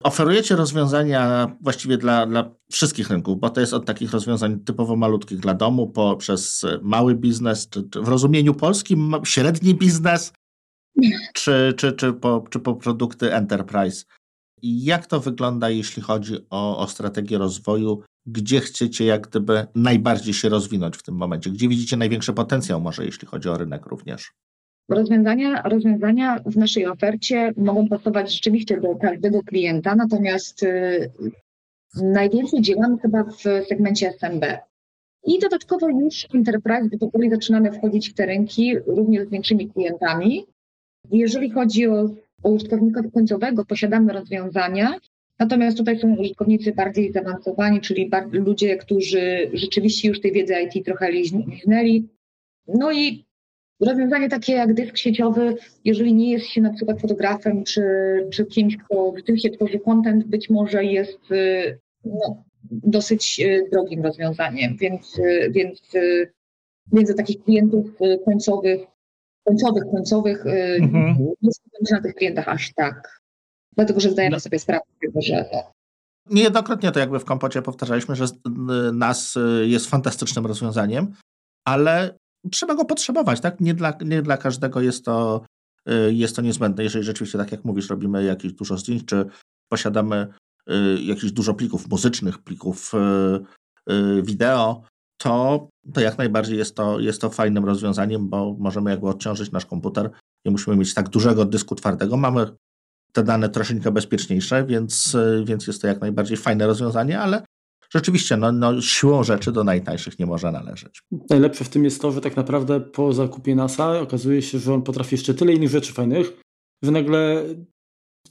[0.04, 5.40] Oferujecie rozwiązania właściwie dla, dla wszystkich rynków, bo to jest od takich rozwiązań typowo malutkich
[5.40, 10.34] dla domu, po, przez mały biznes, czy, czy w rozumieniu polskim średni biznes,
[11.34, 14.06] czy, czy, czy, po, czy po produkty enterprise.
[14.62, 18.02] I jak to wygląda, jeśli chodzi o, o strategię rozwoju?
[18.26, 21.50] Gdzie chcecie jak gdyby najbardziej się rozwinąć w tym momencie?
[21.50, 24.32] Gdzie widzicie największy potencjał może, jeśli chodzi o rynek również?
[24.90, 31.12] Rozwiązania, rozwiązania w naszej ofercie mogą pasować rzeczywiście do każdego klienta, natomiast y,
[31.96, 34.46] najwięcej działamy chyba w segmencie SMB.
[35.26, 39.70] I dodatkowo już w Enterprise, bo powoli zaczynamy wchodzić w te rynki również z większymi
[39.70, 40.46] klientami.
[41.12, 42.10] Jeżeli chodzi o,
[42.44, 45.00] o użytkownika końcowego, posiadamy rozwiązania,
[45.40, 51.12] natomiast tutaj są użytkownicy bardziej zaawansowani, czyli ludzie, którzy rzeczywiście już tej wiedzy IT trochę
[51.12, 52.10] liznęli.
[52.68, 53.25] No i
[53.80, 57.84] Rozwiązanie takie jak dysk sieciowy, jeżeli nie jest się na przykład fotografem czy,
[58.32, 58.78] czy kimś,
[59.18, 65.52] kto się tworzy content, być może jest y, no, dosyć y, drogim rozwiązaniem, więc, y,
[65.52, 65.82] więc,
[66.92, 67.86] więc dla takich klientów
[68.26, 68.82] końcowych,
[69.48, 71.16] końcowych, końcowych mhm.
[71.42, 73.22] nie skupiam się na tych klientach aż tak,
[73.76, 74.40] dlatego że zdajemy no.
[74.40, 74.84] sobie sprawę
[75.16, 75.46] że
[76.30, 78.26] Niejednokrotnie to jakby w kompocie powtarzaliśmy, że
[78.94, 79.36] NAS
[79.66, 81.14] jest fantastycznym rozwiązaniem,
[81.66, 82.16] ale
[82.52, 83.60] trzeba go potrzebować, tak?
[83.60, 85.46] Nie dla, nie dla każdego jest to,
[85.90, 86.84] y, jest to niezbędne.
[86.84, 89.26] Jeżeli rzeczywiście, tak jak mówisz, robimy jakieś dużo zdjęć, czy
[89.70, 90.28] posiadamy
[90.70, 92.92] y, jakieś dużo plików muzycznych, plików
[93.90, 94.82] y, wideo,
[95.18, 99.66] to, to jak najbardziej jest to, jest to fajnym rozwiązaniem, bo możemy jakby odciążyć nasz
[99.66, 100.10] komputer.
[100.46, 102.18] Nie musimy mieć tak dużego dysku twardego.
[102.18, 102.48] Mamy
[103.12, 107.44] te dane troszeczkę bezpieczniejsze, więc, więc jest to jak najbardziej fajne rozwiązanie, ale
[107.90, 111.02] rzeczywiście no, no, siłą rzeczy do najtańszych nie może należeć.
[111.30, 114.82] Najlepsze w tym jest to, że tak naprawdę po zakupie NASA okazuje się, że on
[114.82, 116.42] potrafi jeszcze tyle innych rzeczy fajnych,
[116.84, 117.44] że nagle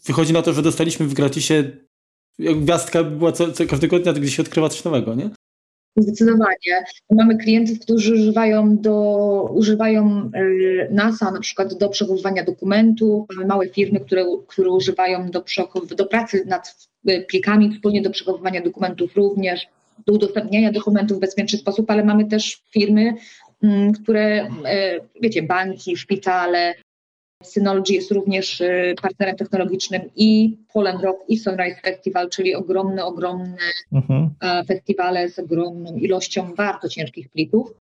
[0.06, 1.70] wychodzi na to, że dostaliśmy w gratisie
[2.38, 5.30] jak gwiazdka była co, co każdego dnia, gdzie się odkrywa coś nowego, nie?
[5.96, 6.84] Zdecydowanie.
[7.10, 13.26] Mamy klientów, którzy używają, do, używają e, NASA na przykład do przechowywania dokumentów.
[13.34, 15.44] Mamy małe firmy, które, które używają do,
[15.96, 16.88] do pracy nad
[17.28, 19.66] plikami, wspólnie do przechowywania dokumentów również,
[20.06, 23.14] do udostępniania dokumentów w bezpieczny sposób, ale mamy też firmy,
[23.62, 26.74] mm, które, e, wiecie, banki, szpitale,
[27.44, 33.56] Synology jest również y, partnerem technologicznym i Poland Rock i Sunrise Festival, czyli ogromne, ogromne
[33.92, 34.30] mhm.
[34.66, 37.74] festiwale z ogromną ilością bardzo ciężkich plików.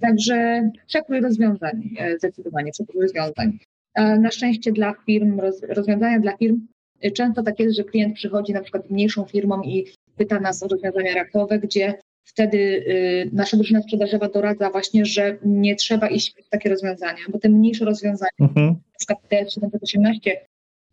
[0.00, 3.58] Także przekrój rozwiązań, e, zdecydowanie przekrój rozwiązań.
[3.96, 8.60] Na szczęście dla firm, rozwiązania dla firm, y, często tak jest, że klient przychodzi na
[8.60, 9.86] przykład mniejszą firmą i
[10.16, 15.76] pyta nas o rozwiązania rakowe, gdzie wtedy y, nasza drużyna sprzedażowa doradza właśnie, że nie
[15.76, 18.66] trzeba iść w takie rozwiązania, bo te mniejsze rozwiązania, mhm.
[18.68, 20.30] na przykład TS718,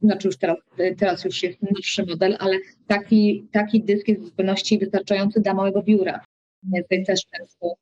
[0.01, 0.57] znaczy już teraz,
[0.97, 5.83] teraz już jest niższy model, ale taki, taki dysk jest w zupełności wystarczający dla małego
[5.83, 6.25] biura.
[6.63, 7.73] Więc też często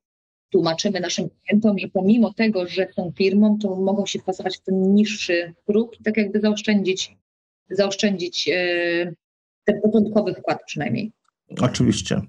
[0.50, 4.94] tłumaczymy naszym klientom, że pomimo tego, że są firmą, to mogą się wpasować w ten
[4.94, 7.18] niższy próg i tak jakby zaoszczędzić,
[7.70, 9.16] zaoszczędzić yy,
[9.66, 11.12] ten początkowy wkład przynajmniej.
[11.62, 12.22] Oczywiście.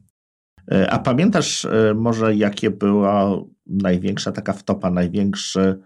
[0.73, 5.81] E, a pamiętasz e, może, jakie była największa taka wtopa, największy.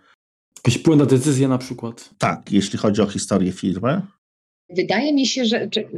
[0.56, 2.10] Jakaś błędna decyzja na przykład.
[2.18, 4.02] Tak, jeśli chodzi o historię firmy?
[4.76, 5.68] Wydaje mi się, że.
[5.68, 5.88] Czy,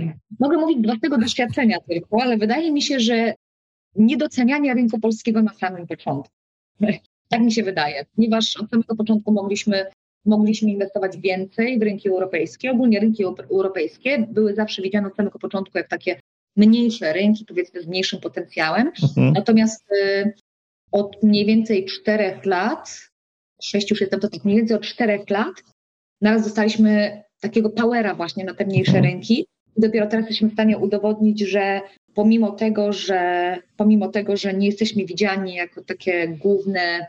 [0.40, 3.34] mogę mówić z własnego doświadczenia tylko, ale wydaje mi się, że
[3.96, 6.34] niedocenianie rynku polskiego na samym początku.
[7.28, 9.86] Tak mi się wydaje, ponieważ od samego początku mogliśmy,
[10.26, 12.70] mogliśmy inwestować więcej w rynki europejskie.
[12.70, 16.20] Ogólnie rynki europejskie były zawsze widziane od samego początku jak takie
[16.56, 18.92] mniejsze rynki, powiedzmy z mniejszym potencjałem.
[19.02, 19.32] Mhm.
[19.32, 20.32] Natomiast y,
[20.92, 23.00] od mniej więcej czterech lat,
[23.62, 25.54] sześć już jestem, to tak mniej więcej od czterech lat,
[26.20, 29.04] naraz dostaliśmy takiego powera właśnie na te mniejsze mhm.
[29.04, 29.46] rynki.
[29.76, 31.80] I dopiero teraz jesteśmy w stanie udowodnić, że
[32.14, 37.06] pomimo tego, że pomimo tego, że nie jesteśmy widziani jako takie główne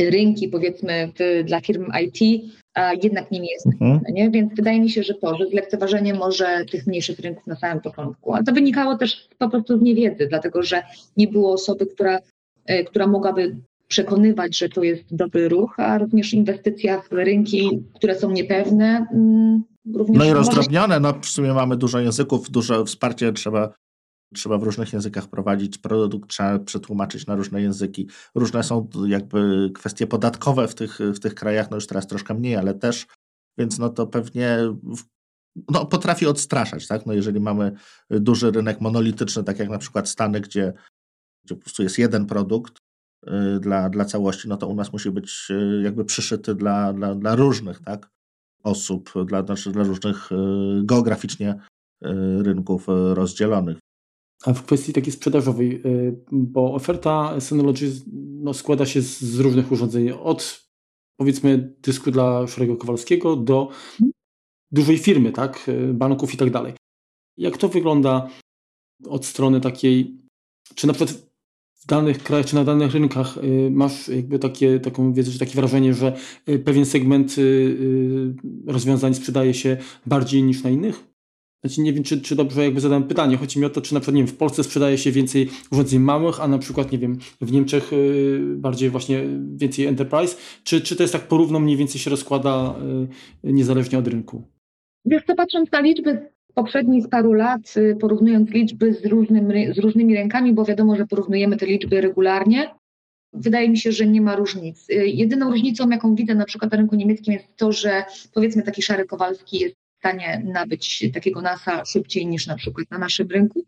[0.00, 2.42] rynki, powiedzmy, w, dla firm IT,
[2.74, 3.66] a jednak nimi jest.
[3.66, 4.00] Mhm.
[4.12, 4.30] Nie?
[4.30, 8.34] Więc wydaje mi się, że to, że zlekceważenie może tych mniejszych rynków na samym początku,
[8.34, 10.82] ale to wynikało też po prostu z niewiedzy, dlatego że
[11.16, 12.18] nie było osoby, która,
[12.66, 13.56] e, która mogłaby
[13.88, 19.06] przekonywać, że to jest dobry ruch, a również inwestycja w rynki, które są niepewne.
[19.12, 19.62] Mm,
[20.08, 23.74] no i rozdrobnione, no w sumie mamy dużo języków, dużo wsparcia trzeba
[24.34, 28.08] trzeba w różnych językach prowadzić, produkt trzeba przetłumaczyć na różne języki.
[28.34, 32.56] Różne są jakby kwestie podatkowe w tych, w tych krajach, no już teraz troszkę mniej,
[32.56, 33.06] ale też,
[33.58, 34.58] więc no to pewnie
[35.68, 37.06] no, potrafi odstraszać, tak?
[37.06, 37.72] No jeżeli mamy
[38.10, 40.72] duży rynek monolityczny, tak jak na przykład Stany, gdzie,
[41.44, 42.78] gdzie po prostu jest jeden produkt
[43.26, 47.14] y, dla, dla całości, no to u nas musi być y, jakby przyszyty dla, dla,
[47.14, 48.14] dla różnych, tak?
[48.64, 50.36] osób, dla, znaczy dla różnych y,
[50.82, 51.58] geograficznie
[52.42, 53.78] rynków rozdzielonych.
[54.42, 59.72] A w kwestii takiej sprzedażowej, y, bo oferta Synology no, składa się z, z różnych
[59.72, 60.64] urządzeń, od
[61.16, 63.68] powiedzmy dysku dla Szarego Kowalskiego do
[64.70, 66.72] dużej firmy, tak, y, banków i tak dalej.
[67.36, 68.28] Jak to wygląda
[69.08, 70.18] od strony takiej,
[70.74, 71.16] czy na przykład
[71.74, 75.54] w danych krajach, czy na danych rynkach y, masz jakby takie, taką wiedzę, czy takie
[75.54, 76.16] wrażenie, że
[76.64, 77.36] pewien segment
[78.66, 81.13] rozwiązań sprzedaje się bardziej niż na innych?
[81.64, 83.36] Znaczy nie wiem, czy, czy dobrze jakby zadałem pytanie.
[83.36, 86.00] Chodzi mi o to, czy na przykład nie wiem, w Polsce sprzedaje się więcej urządzeń
[86.00, 89.24] małych, a na przykład, nie wiem, w Niemczech y, bardziej właśnie
[89.56, 92.74] więcej enterprise, czy, czy to jest tak porówno mniej więcej się rozkłada
[93.44, 94.42] y, niezależnie od rynku?
[95.04, 100.14] Wiesz co, patrząc na liczby poprzednich paru lat, y, porównując liczby z, różnym, z różnymi
[100.14, 102.74] rękami, bo wiadomo, że porównujemy te liczby regularnie,
[103.32, 104.86] wydaje mi się, że nie ma różnic.
[105.04, 109.04] Jedyną różnicą, jaką widzę na przykład na rynku niemieckim jest to, że powiedzmy taki Szary
[109.04, 113.64] Kowalski jest stanie nabyć takiego NASA szybciej niż na przykład na naszym rynku,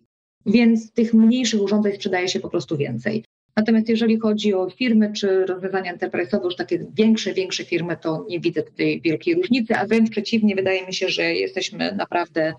[0.47, 3.25] więc tych mniejszych urządzeń sprzedaje się po prostu więcej.
[3.57, 8.41] Natomiast jeżeli chodzi o firmy czy rozwiązania enterprise'owe, już takie większe, większe firmy, to nie
[8.41, 12.55] widzę tutaj wielkiej różnicy, a wręcz przeciwnie, wydaje mi się, że jesteśmy naprawdę,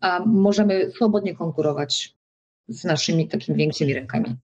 [0.00, 2.14] a możemy swobodnie konkurować
[2.68, 4.36] z naszymi takimi większymi rynkami.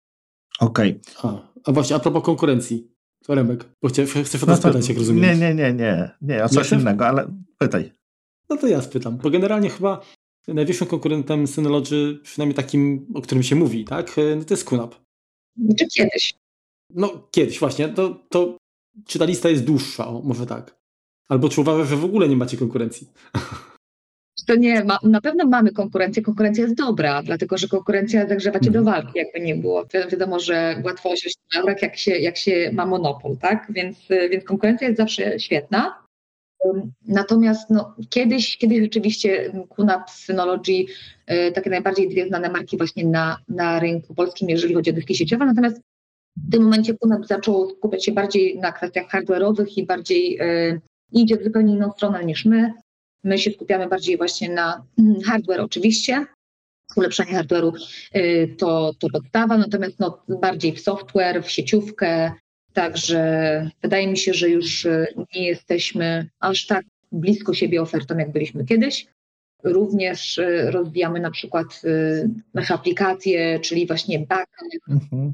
[0.60, 1.00] Okej.
[1.18, 1.40] Okay.
[1.64, 2.88] A, właśnie a propos konkurencji,
[3.24, 5.22] to Remek, bo chcesz, chcesz o to no spytać, jak rozumiem.
[5.22, 7.26] Nie, nie, nie, nie, nie, o coś innego, ale
[7.58, 7.95] pytaj.
[8.50, 10.00] No to ja spytam, bo generalnie chyba
[10.48, 14.94] największym konkurentem Synology, przynajmniej takim, o którym się mówi, tak, no to jest QNAP.
[15.78, 16.34] Czy kiedyś?
[16.94, 18.56] No kiedyś właśnie, to, to
[19.06, 20.76] czy ta lista jest dłuższa, o, może tak.
[21.28, 23.08] Albo czy uważasz, że w ogóle nie macie konkurencji?
[24.46, 26.22] To nie, ma, na pewno mamy konkurencję.
[26.22, 28.96] Konkurencja jest dobra, dlatego że konkurencja zagrzewa cię do mhm.
[28.96, 29.86] walki, jakby nie było.
[30.10, 31.38] Wiadomo, że łatwo osiąść
[31.82, 33.66] jak się, jak się ma monopol, tak?
[33.70, 33.98] Więc,
[34.30, 36.05] więc konkurencja jest zawsze świetna.
[37.08, 40.84] Natomiast no, kiedyś, kiedyś rzeczywiście QNAP, Synology,
[41.26, 45.14] e, takie najbardziej dwie znane marki właśnie na, na rynku polskim, jeżeli chodzi o dyski
[45.14, 45.46] sieciowe.
[45.46, 45.80] Natomiast
[46.36, 50.80] w tym momencie QNAP zaczął skupiać się bardziej na kwestiach hardware'owych i bardziej y,
[51.12, 52.72] idzie w zupełnie inną stronę niż my.
[53.24, 56.26] My się skupiamy bardziej właśnie na mm, hardware oczywiście.
[56.96, 57.72] Ulepszanie hardware'u
[58.16, 62.32] y, to, to podstawa, natomiast no, bardziej w software, w sieciówkę,
[62.76, 68.32] Także wydaje mi się, że już e, nie jesteśmy aż tak blisko siebie ofertą, jak
[68.32, 69.06] byliśmy kiedyś.
[69.64, 74.72] Również e, rozwijamy na przykład e, nasze aplikacje, czyli właśnie backend.
[74.88, 75.32] Mhm.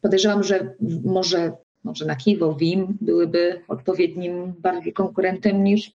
[0.00, 1.52] Podejrzewam, że może,
[1.84, 5.92] może na Kiwo, Vim byłyby odpowiednim bardziej konkurentem niż,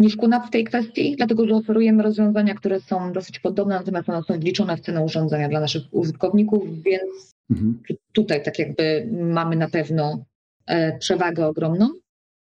[0.00, 4.22] niż QNAP w tej kwestii, dlatego że oferujemy rozwiązania, które są dosyć podobne, natomiast one
[4.22, 7.78] są wliczone w cenę urządzenia dla naszych użytkowników, więc Mhm.
[8.12, 10.24] Tutaj tak jakby mamy na pewno
[10.66, 11.90] e, przewagę ogromną.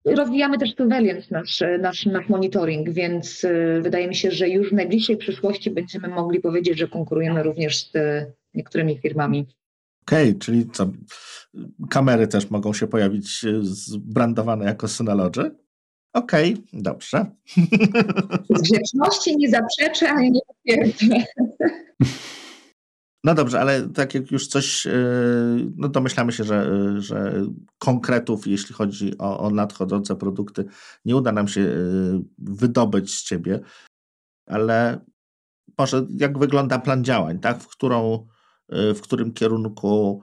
[0.05, 4.73] Rozwijamy też surveillance, nasz, nasz, nasz monitoring, więc e, wydaje mi się, że już w
[4.73, 7.93] najbliższej przyszłości będziemy mogli powiedzieć, że konkurujemy również z
[8.55, 9.47] niektórymi firmami.
[10.03, 10.91] Okej, okay, czyli co?
[11.91, 15.51] Kamery też mogą się pojawić e, zbrandowane jako Synology?
[16.13, 17.27] Okej, okay, dobrze.
[18.51, 21.25] Z grzeczności nie zaprzeczę, ale nie potwierdzę.
[23.27, 24.93] No dobrze, ale tak jak już coś, e,
[25.77, 27.47] no domyślamy się, że, że
[27.79, 30.65] konkretów, jeśli chodzi o, o nadchodzące produkty,
[31.05, 31.75] nie uda nam się e,
[32.39, 33.61] wydobyć z ciebie,
[34.47, 35.01] ale
[35.79, 37.63] może jak wygląda plan działań, tak?
[37.63, 38.27] W, którą,
[38.69, 40.23] e, w którym kierunku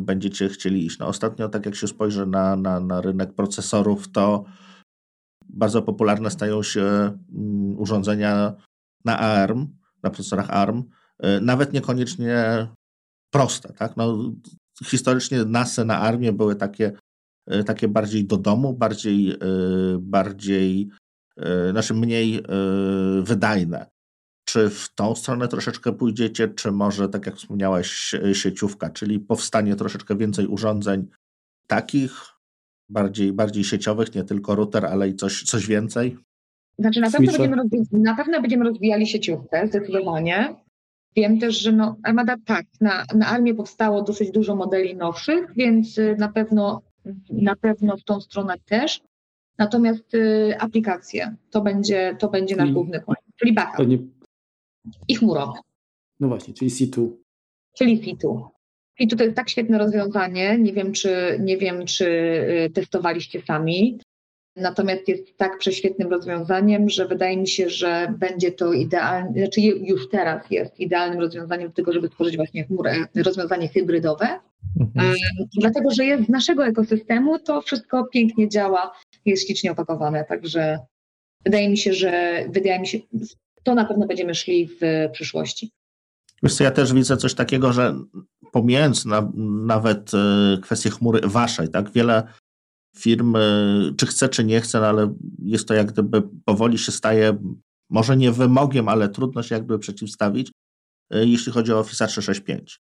[0.00, 0.98] będziecie chcieli iść?
[0.98, 4.44] No ostatnio, tak jak się spojrzy na, na, na rynek procesorów, to
[5.48, 8.54] bardzo popularne stają się mm, urządzenia
[9.04, 9.66] na ARM,
[10.02, 10.82] na procesorach ARM,
[11.18, 12.68] E, nawet niekoniecznie
[13.30, 13.72] proste.
[13.72, 13.96] Tak?
[13.96, 14.32] No,
[14.84, 16.92] historycznie NASy na armię były takie,
[17.46, 19.36] e, takie bardziej do domu, bardziej, e,
[20.00, 20.88] bardziej
[21.70, 22.42] znaczy mniej
[23.22, 23.86] wydajne.
[24.48, 30.16] czy w tą stronę troszeczkę pójdziecie, czy może, tak jak wspomniałeś, sieciówka, czyli powstanie troszeczkę
[30.16, 31.06] więcej urządzeń
[31.66, 32.24] takich,
[32.88, 36.16] bardziej, bardziej sieciowych, nie tylko router, ale i coś, coś więcej?
[36.78, 37.56] Znaczy na pewno, będziemy
[37.92, 40.54] na pewno będziemy rozwijali sieciówkę, zdecydowanie.
[41.16, 45.98] Wiem też, że no, Armada tak, na, na armię powstało dosyć dużo modeli nowszych, więc
[45.98, 46.82] y, na pewno,
[47.30, 49.00] na pewno w tą stronę też.
[49.58, 53.76] Natomiast y, aplikacje to będzie, to będzie nasz główny point, czyli backup.
[53.76, 53.98] Pewnie...
[55.08, 55.52] I chmurowe.
[56.20, 57.10] No właśnie, czyli C2.
[57.76, 58.48] Czyli C2.
[58.98, 60.58] I jest tak świetne rozwiązanie.
[60.58, 62.06] Nie wiem, czy, nie wiem, czy
[62.66, 63.98] y, testowaliście sami.
[64.56, 70.08] Natomiast jest tak prześwietnym rozwiązaniem, że wydaje mi się, że będzie to idealne, znaczy już
[70.08, 74.40] teraz jest idealnym rozwiązaniem do tego, żeby stworzyć właśnie chmurę, rozwiązanie hybrydowe.
[74.80, 75.14] Mhm.
[75.60, 78.92] Dlatego, że jest z naszego ekosystemu, to wszystko pięknie działa,
[79.24, 80.24] jest ślicznie opakowane.
[80.24, 80.78] Także
[81.44, 82.98] wydaje mi się, że wydaje mi się,
[83.62, 85.70] to na pewno będziemy szli w przyszłości.
[86.42, 87.94] Wiesz co, ja też widzę coś takiego, że
[88.52, 89.32] pomijając na,
[89.66, 92.22] nawet e, kwestię chmury waszej, tak, wiele
[92.96, 93.36] firm,
[93.96, 97.38] czy chce, czy nie chce, no ale jest to jak gdyby powoli się staje,
[97.90, 100.52] może nie wymogiem, ale trudno się jakby przeciwstawić,
[101.10, 102.80] e, jeśli chodzi o Office 365.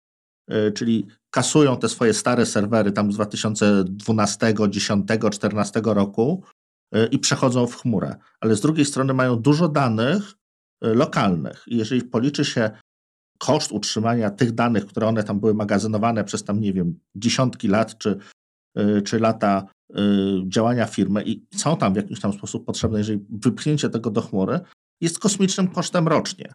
[0.49, 6.45] E, czyli kasują te swoje stare serwery tam z 2012, 10, 14 roku
[7.11, 8.17] i przechodzą w chmurę.
[8.41, 10.35] Ale z drugiej strony mają dużo danych
[10.81, 11.65] lokalnych.
[11.67, 12.71] I jeżeli policzy się
[13.43, 17.99] koszt utrzymania tych danych, które one tam były magazynowane przez tam, nie wiem, dziesiątki lat
[17.99, 18.19] czy,
[18.79, 19.95] y, czy lata y,
[20.49, 24.61] działania firmy i są tam w jakiś tam sposób potrzebne, jeżeli wypchnięcie tego do chmury
[25.01, 26.53] jest kosmicznym kosztem rocznie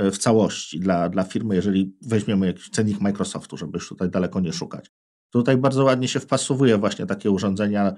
[0.00, 4.40] y, w całości dla, dla firmy, jeżeli weźmiemy jakiś cennik Microsoftu, żeby już tutaj daleko
[4.40, 4.86] nie szukać.
[5.32, 7.94] Tutaj bardzo ładnie się wpasowuje właśnie takie urządzenia,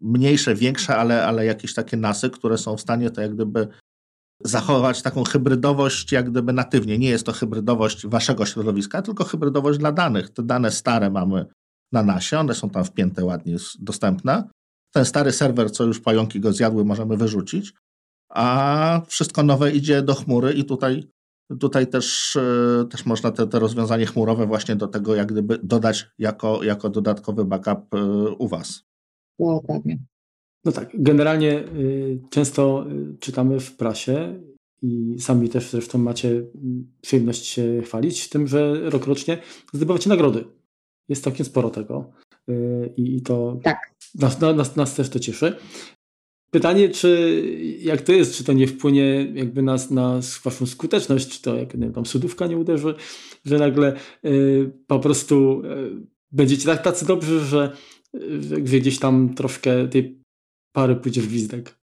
[0.00, 3.68] mniejsze, większe, ale, ale jakieś takie nasy, które są w stanie to jak gdyby
[4.44, 6.98] zachować taką hybrydowość jak gdyby natywnie.
[6.98, 10.30] Nie jest to hybrydowość waszego środowiska, tylko hybrydowość dla danych.
[10.30, 11.46] Te dane stare mamy
[11.92, 14.48] na nasie, one są tam wpięte ładnie, dostępne.
[14.92, 17.72] Ten stary serwer, co już pająki go zjadły, możemy wyrzucić,
[18.28, 21.08] a wszystko nowe idzie do chmury i tutaj,
[21.60, 26.06] tutaj też, e, też można te, te rozwiązanie chmurowe właśnie do tego jak gdyby dodać
[26.18, 27.98] jako, jako dodatkowy backup e,
[28.38, 28.82] u was.
[29.38, 29.98] Dokładnie.
[30.64, 34.40] No tak, generalnie y, często y, czytamy w prasie
[34.82, 39.38] i sami też zresztą macie mm, przyjemność się chwalić tym, że rokrocznie
[39.72, 40.44] zdobywacie nagrody.
[41.08, 42.10] Jest całkiem sporo tego
[42.48, 43.78] y, i to tak.
[44.14, 45.56] nas, nas, nas też to cieszy.
[46.50, 47.42] Pytanie, czy
[47.80, 51.74] jak to jest, czy to nie wpłynie jakby nas na waszą skuteczność, czy to jak
[51.74, 52.94] nie, tam sudówka nie uderzy,
[53.44, 57.76] że nagle y, po prostu y, będziecie tak tacy dobrzy, że,
[58.40, 60.18] że gdzieś tam troszkę tej
[60.72, 61.78] pary pójdzie w gwizdek?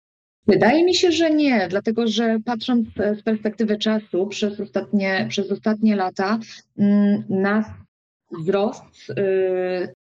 [0.46, 5.96] Wydaje mi się, że nie, dlatego że patrząc z perspektywy czasu przez ostatnie, przez ostatnie
[5.96, 6.38] lata,
[6.78, 7.66] mm, nasz
[8.40, 9.94] wzrost y,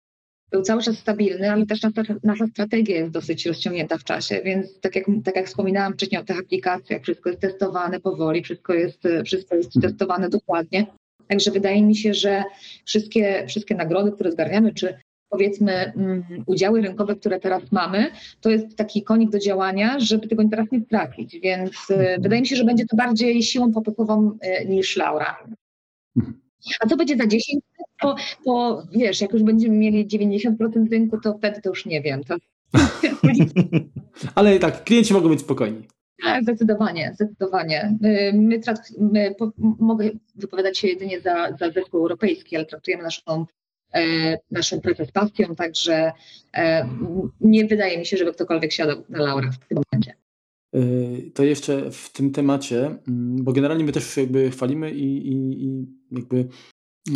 [0.50, 4.80] był cały czas stabilny, ale też nasza, nasza strategia jest dosyć rozciągnięta w czasie, więc
[4.80, 9.02] tak jak, tak jak wspominałam wcześniej o tych aplikacjach, wszystko jest testowane powoli, wszystko jest,
[9.24, 9.92] wszystko jest mhm.
[9.92, 10.86] testowane dokładnie.
[11.28, 12.44] Także wydaje mi się, że
[12.84, 14.98] wszystkie, wszystkie nagrody, które zgarniamy, czy
[15.32, 20.48] powiedzmy mm, udziały rynkowe, które teraz mamy, to jest taki konik do działania, żeby tego
[20.50, 21.40] teraz nie stracić.
[21.40, 22.22] Więc e, mhm.
[22.22, 25.36] wydaje mi się, że będzie to bardziej siłą popychową e, niż Laura.
[26.16, 26.40] Mhm.
[26.80, 27.88] A co będzie za 10 lat?
[28.00, 32.24] Po, po, wiesz, jak już będziemy mieli 90% rynku, to wtedy to już nie wiem.
[32.24, 32.36] To...
[34.34, 35.82] Ale tak, klienci mogą być spokojni.
[36.22, 37.98] Tak, zdecydowanie, zdecydowanie.
[38.02, 38.60] E, my,
[39.00, 39.34] my
[39.78, 43.46] mogę wypowiadać się jedynie za, za zespół europejski, ale traktujemy naszą
[44.50, 46.12] naszą pracę z pasją, także
[46.55, 46.88] e,
[47.40, 50.14] nie wydaje mi się, żeby ktokolwiek siadał na laurach w tym momencie.
[50.74, 50.81] E,
[51.35, 55.87] to jeszcze w tym temacie, mm, bo generalnie my też jakby chwalimy i, i, i
[56.11, 56.48] jakby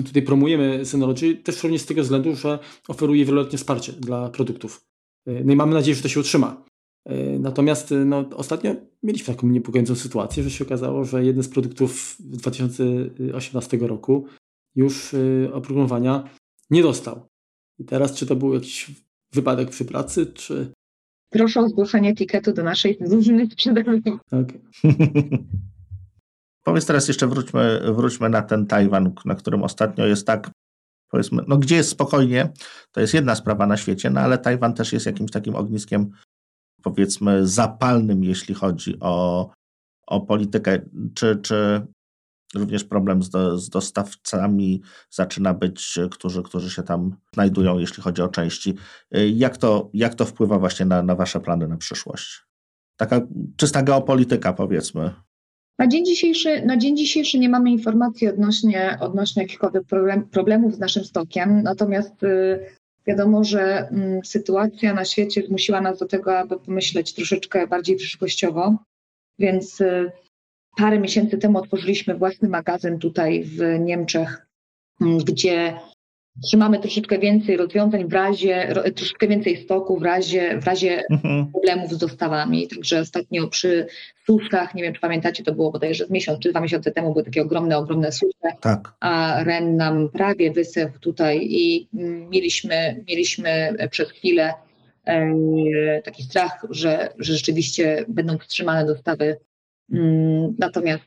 [0.06, 2.58] tutaj promujemy Synology też również z tego względu, że
[2.88, 4.84] oferuje wieloletnie wsparcie dla produktów.
[5.44, 6.64] No i mamy nadzieję, że to się utrzyma.
[7.38, 13.76] Natomiast no, ostatnio mieliśmy taką niepokojącą sytuację, że się okazało, że jeden z produktów 2018
[13.76, 14.26] roku
[14.74, 15.14] już
[15.52, 16.28] oprogramowania
[16.70, 17.28] nie dostał.
[17.78, 18.90] I teraz, czy to był jakiś
[19.32, 20.72] wypadek przy pracy, czy.
[21.30, 24.02] Proszę o zgłoszenie etykietu do naszej drużyny sprzedażowej.
[24.26, 24.60] Okay.
[26.66, 30.50] Powiedz teraz jeszcze wróćmy, wróćmy na ten Tajwan, na którym ostatnio jest tak,
[31.10, 32.52] powiedzmy, no gdzie jest spokojnie,
[32.92, 36.10] to jest jedna sprawa na świecie, no ale Tajwan też jest jakimś takim ogniskiem,
[36.82, 39.50] powiedzmy, zapalnym, jeśli chodzi o,
[40.06, 40.80] o politykę.
[41.14, 41.86] Czy, czy
[42.56, 48.22] Również problem z, do, z, dostawcami zaczyna być, którzy, którzy się tam znajdują, jeśli chodzi
[48.22, 48.74] o części.
[49.34, 52.46] Jak to, jak to wpływa właśnie na, na Wasze plany na przyszłość?
[52.96, 53.20] Taka
[53.56, 55.10] czysta geopolityka, powiedzmy.
[55.78, 60.78] Na dzień dzisiejszy, na dzień dzisiejszy nie mamy informacji odnośnie, odnośnie jakichkolwiek problem, problemów z
[60.78, 62.66] naszym stokiem, natomiast y,
[63.06, 68.76] wiadomo, że y, sytuacja na świecie zmusiła nas do tego, aby pomyśleć troszeczkę bardziej przyszłościowo,
[69.38, 70.12] więc y,
[70.76, 74.46] parę miesięcy temu otworzyliśmy własny magazyn tutaj w Niemczech,
[75.00, 75.74] mm, gdzie
[76.44, 81.46] trzymamy troszeczkę więcej rozwiązań w razie, troszeczkę więcej stoku w razie, w razie mhm.
[81.52, 82.68] problemów z dostawami.
[82.68, 83.86] Także ostatnio przy
[84.26, 87.24] suszkach, nie wiem czy pamiętacie, to było bodajże z miesiąc czy dwa miesiące temu były
[87.24, 88.92] takie ogromne, ogromne susze, tak.
[89.00, 94.54] a ren nam prawie wysechł tutaj i mm, mieliśmy, mieliśmy przez chwilę
[95.06, 99.36] e, taki strach, że, że rzeczywiście będą wstrzymane dostawy.
[99.92, 101.04] Mm, natomiast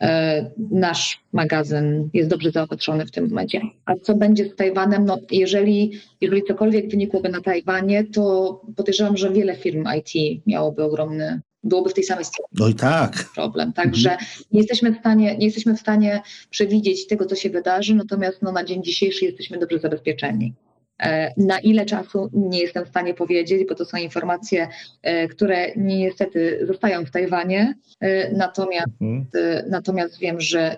[0.00, 3.60] E, nasz magazyn jest dobrze zaopatrzony w tym momencie.
[3.84, 5.04] A co będzie z Tajwanem?
[5.04, 11.40] No, jeżeli, jeżeli cokolwiek wynikłoby na Tajwanie, to podejrzewam, że wiele firm IT miałoby ogromny,
[11.62, 12.56] byłoby w tej samej sytuacji.
[12.58, 13.30] No i tak.
[13.34, 13.72] Problem.
[13.72, 14.30] Także mhm.
[14.52, 18.52] nie, jesteśmy w stanie, nie jesteśmy w stanie przewidzieć tego, co się wydarzy, natomiast no,
[18.52, 20.54] na dzień dzisiejszy jesteśmy dobrze zabezpieczeni.
[21.02, 24.68] E, na ile czasu nie jestem w stanie powiedzieć, bo to są informacje,
[25.02, 27.74] e, które niestety zostają w Tajwanie.
[28.00, 29.26] E, natomiast, mhm.
[29.70, 30.76] natomiast wiem, że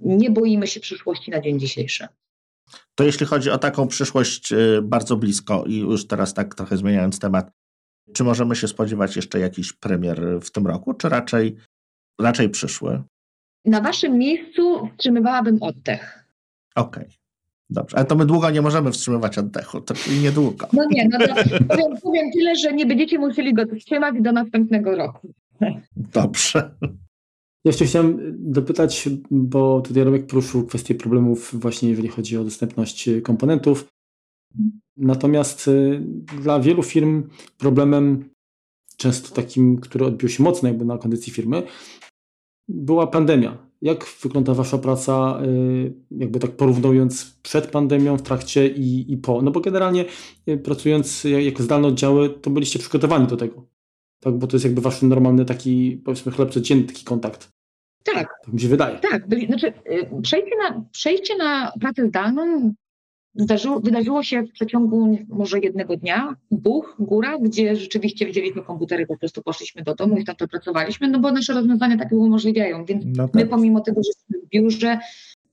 [0.00, 2.08] nie boimy się przyszłości na dzień dzisiejszy.
[2.94, 7.50] To jeśli chodzi o taką przyszłość bardzo blisko i już teraz tak trochę zmieniając temat,
[8.12, 11.56] czy możemy się spodziewać jeszcze jakiś premier w tym roku, czy raczej,
[12.20, 13.02] raczej przyszły?
[13.64, 16.24] Na waszym miejscu wstrzymywałabym oddech.
[16.74, 17.02] Okej.
[17.02, 17.27] Okay.
[17.70, 20.66] Dobrze, ale to my długo nie możemy wstrzymywać oddechu, to czyli niedługo.
[20.72, 21.34] No nie, no to
[21.68, 25.32] powiem, powiem tyle, że nie będziecie musieli go wstrzymać do następnego roku.
[25.96, 26.70] Dobrze.
[27.64, 33.88] Jeszcze chciałem dopytać, bo tutaj Romek poruszył kwestię problemów właśnie jeżeli chodzi o dostępność komponentów.
[34.96, 36.02] Natomiast y,
[36.42, 38.30] dla wielu firm problemem
[38.96, 41.62] często takim, który odbił się mocno jakby na kondycji firmy,
[42.68, 43.67] była pandemia.
[43.82, 49.42] Jak wygląda Wasza praca, y, jakby tak porównując przed pandemią, w trakcie i, i po?
[49.42, 50.04] No bo generalnie
[50.48, 53.66] y, pracując jako zdalne oddziały, to byliście przygotowani do tego.
[54.20, 57.52] Tak, bo to jest jakby Wasz normalny taki, powiedzmy, chleb codzienny, taki kontakt.
[58.04, 58.14] Tak.
[58.14, 58.98] Tak mi się wydaje.
[58.98, 62.74] Tak, byli, znaczy y, przejście na, przejście na pracę zdalną
[63.34, 69.18] Zdarzyło, wydarzyło się w przeciągu może jednego dnia, dwóch, góra, gdzie rzeczywiście wzięliśmy komputery, po
[69.18, 73.04] prostu poszliśmy do domu i tam to pracowaliśmy, no bo nasze rozwiązania takie umożliwiają, więc
[73.06, 73.34] no tak.
[73.34, 74.98] my pomimo tego, że jesteśmy w biurze,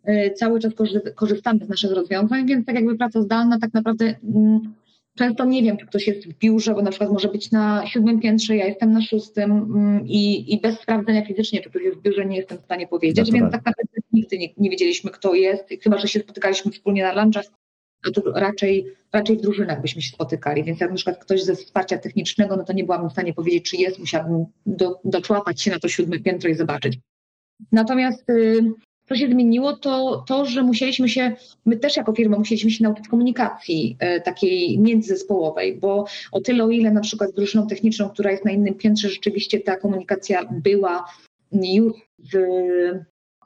[0.10, 0.74] y, cały czas
[1.16, 4.74] korzystamy z naszych rozwiązań, więc tak jakby praca zdalna tak naprawdę mm,
[5.16, 8.20] często nie wiem, czy ktoś jest w biurze, bo na przykład może być na siódmym
[8.20, 12.02] piętrze, ja jestem na szóstym mm, i, i bez sprawdzenia fizycznie, czy ktoś jest w
[12.02, 15.70] biurze, nie jestem w stanie powiedzieć, więc tak naprawdę nigdy nie, nie wiedzieliśmy, kto jest,
[15.84, 17.65] chyba, że się spotykaliśmy wspólnie na lunchach, no
[18.12, 20.64] to raczej, raczej w drużynach byśmy się spotykali.
[20.64, 23.70] Więc jak na przykład ktoś ze wsparcia technicznego, no to nie byłabym w stanie powiedzieć,
[23.70, 27.00] czy jest, musiałabym do, doczłapać się na to siódme piętro i zobaczyć.
[27.72, 28.64] Natomiast y,
[29.10, 31.36] co się zmieniło, to to, że musieliśmy się,
[31.66, 36.70] my też jako firma musieliśmy się nauczyć komunikacji y, takiej międzyzespołowej, bo o tyle, o
[36.70, 41.06] ile na przykład z drużyną techniczną, która jest na innym piętrze, rzeczywiście ta komunikacja była
[41.52, 42.38] już z,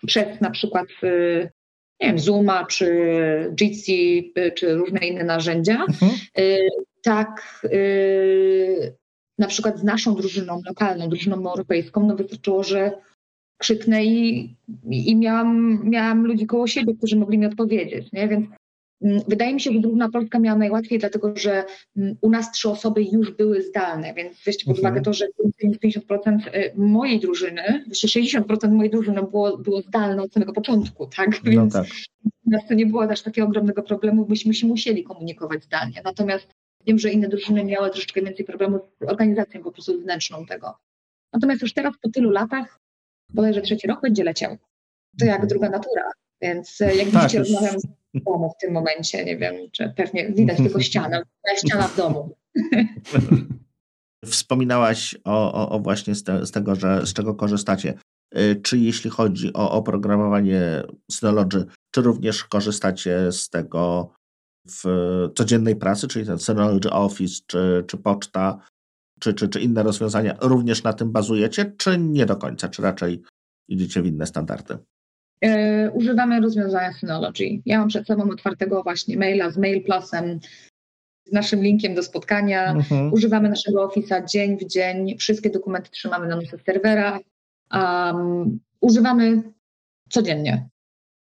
[0.08, 1.50] przez na przykład y,
[2.02, 5.86] nie wiem, Zooma, czy Jitsi, czy różne inne narzędzia.
[5.90, 6.12] Mhm.
[6.40, 6.68] Y,
[7.04, 8.94] tak, y,
[9.38, 12.92] na przykład z naszą drużyną lokalną, drużyną europejską, no wystarczyło, że
[13.58, 14.56] krzyknę i,
[14.90, 18.28] i miałam, miałam ludzi koło siebie, którzy mogli mi odpowiedzieć, nie?
[18.28, 18.46] Więc
[19.02, 21.64] wydaje mi się, że drużyna polska miała najłatwiej, dlatego że
[21.98, 25.04] mm, u nas trzy osoby już były zdalne, więc weźcie pod uwagę mhm.
[25.04, 30.34] to, że więcej niż 50% y, mojej drużyny, 60% mojej drużyny było, było zdalne od
[30.34, 31.44] samego początku, tak?
[31.44, 31.92] No więc no tak.
[32.46, 36.02] u nas to nie było też takiego ogromnego problemu, byśmy się musieli komunikować zdalnie.
[36.04, 36.48] Natomiast
[36.88, 40.76] wiem, że inne drużyny miały troszeczkę więcej problemów z organizacją po prostu wewnętrzną tego.
[41.34, 42.80] Natomiast już teraz po tylu latach,
[43.34, 44.58] bodajże trzeci rok będzie leciał.
[45.20, 45.50] To jak mhm.
[45.50, 46.12] druga natura.
[46.42, 50.32] Więc e, jak tak, widzicie, rozmawiam z domu w tym momencie, nie wiem, czy pewnie
[50.32, 51.24] widać tylko ścianę,
[51.58, 52.36] ściana w domu.
[54.26, 57.94] Wspominałaś o, o, o właśnie z, te, z, tego, że z czego korzystacie.
[58.32, 64.14] E, czy jeśli chodzi o oprogramowanie Synology, czy również korzystacie z tego
[64.68, 64.84] w
[65.36, 68.60] codziennej pracy, czyli ten Synology Office, czy, czy poczta,
[69.20, 73.22] czy, czy, czy inne rozwiązania, również na tym bazujecie, czy nie do końca, czy raczej
[73.68, 74.78] idziecie w inne standardy?
[75.42, 77.62] E, używamy rozwiązania Synology.
[77.66, 80.40] Ja mam przed sobą otwartego właśnie maila z Mail Plusem,
[81.26, 82.72] z naszym linkiem do spotkania.
[82.72, 83.14] Mhm.
[83.14, 85.18] Używamy naszego Office'a dzień w dzień.
[85.18, 87.20] Wszystkie dokumenty trzymamy na naszych serwerach.
[87.74, 89.44] Um, używamy
[90.10, 90.70] codziennie.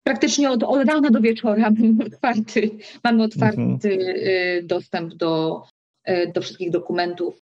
[0.03, 2.69] Praktycznie od, od rana do wieczora mamy otwarty,
[3.03, 3.79] mamy otwarty mhm.
[3.85, 5.63] Y, dostęp do,
[6.09, 7.41] y, do wszystkich dokumentów.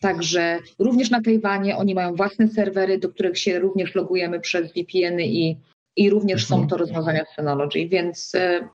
[0.00, 5.26] Także również na Tajwanie oni mają własne serwery, do których się również logujemy przez VPN-y
[5.26, 5.56] i,
[5.96, 6.68] i również są Mhm.
[6.68, 8.68] to rozwiązania z Synology, więc e,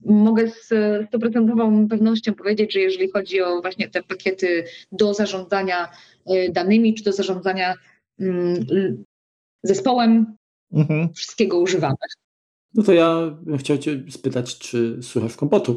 [0.00, 0.66] mogę z
[1.08, 5.88] stuprocentową pewnością powiedzieć, że jeżeli chodzi o właśnie te pakiety do zarządzania
[6.26, 7.74] e, danymi czy do zarządzania
[8.20, 9.04] mm,
[9.62, 10.36] zespołem,
[10.72, 11.12] Mhm.
[11.14, 11.94] wszystkiego używamy.
[12.74, 15.76] No to ja bym chciał Cię spytać, czy słuchasz kompotu?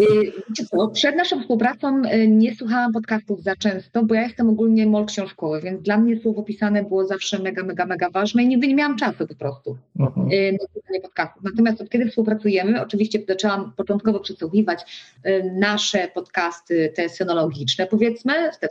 [0.00, 0.32] Y,
[0.70, 5.06] co, przed naszą współpracą y, nie słuchałam podcastów za często, bo ja jestem ogólnie mol
[5.06, 8.74] książkowy, więc dla mnie słowo pisane było zawsze mega, mega, mega ważne i nigdy nie
[8.74, 10.32] miałam czasu po prostu Mhm.
[10.32, 11.42] y, na słuchanie podcastów.
[11.42, 18.68] Natomiast od kiedy współpracujemy, oczywiście zaczęłam początkowo przesłuchiwać y, nasze podcasty, te synologiczne powiedzmy, te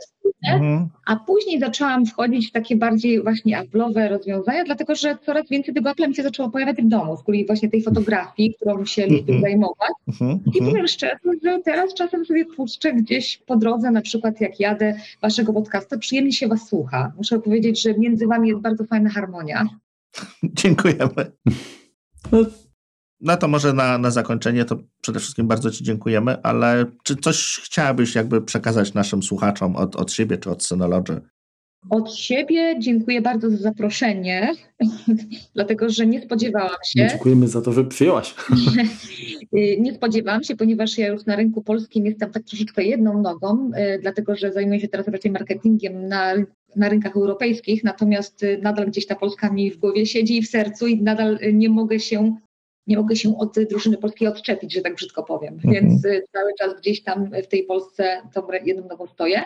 [0.48, 0.88] Mhm.
[1.06, 5.90] a później zaczęłam wchodzić w takie bardziej właśnie Apple'owe rozwiązania, dlatego że coraz więcej tego
[5.90, 9.18] Apple'a mi się zaczęło pojawiać w domu, w której właśnie tej fotografii, którą się lubię
[9.18, 9.40] Mhm.
[9.40, 9.90] zajmować.
[10.08, 10.30] Mhm.
[10.30, 10.70] I Mhm.
[10.70, 15.52] powiem szczerze, że teraz czasem sobie puszczę gdzieś po drodze, na przykład jak jadę waszego
[15.52, 17.12] podcasta, przyjemnie się was słucha.
[17.16, 19.68] Muszę powiedzieć, że między wami jest bardzo fajna harmonia.
[20.44, 21.32] Dziękujemy.
[22.32, 22.38] No,
[23.24, 27.60] No to może na, na zakończenie to przede wszystkim bardzo Ci dziękujemy, ale czy coś
[27.64, 31.20] chciałabyś jakby przekazać naszym słuchaczom od, od siebie czy od Synology?
[31.90, 34.52] Od siebie dziękuję bardzo za zaproszenie,
[35.54, 37.06] dlatego że nie spodziewałam się.
[37.08, 38.34] dziękujemy za to, że przyjęłaś.
[39.56, 43.70] Y, Nie spodziewałam się, ponieważ ja już na rynku polskim jestem tak troszeczkę jedną nogą,
[43.70, 46.34] y, dlatego że zajmuję się teraz raczej marketingiem na,
[46.76, 50.48] na rynkach europejskich, natomiast y, nadal gdzieś ta Polska mi w głowie siedzi i w
[50.48, 52.36] sercu i nadal nie mogę się
[52.86, 55.54] nie mogę się od drużyny polskiej odczepić, że tak brzydko powiem.
[55.54, 55.74] Mhm.
[55.74, 59.42] Więc y, cały czas gdzieś tam w tej Polsce tą jedną nogą stoję.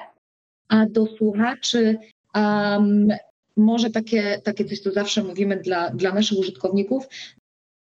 [0.69, 1.99] A do słuchaczy
[2.35, 3.09] um,
[3.57, 7.09] może takie, takie coś, co zawsze mówimy dla, dla naszych użytkowników.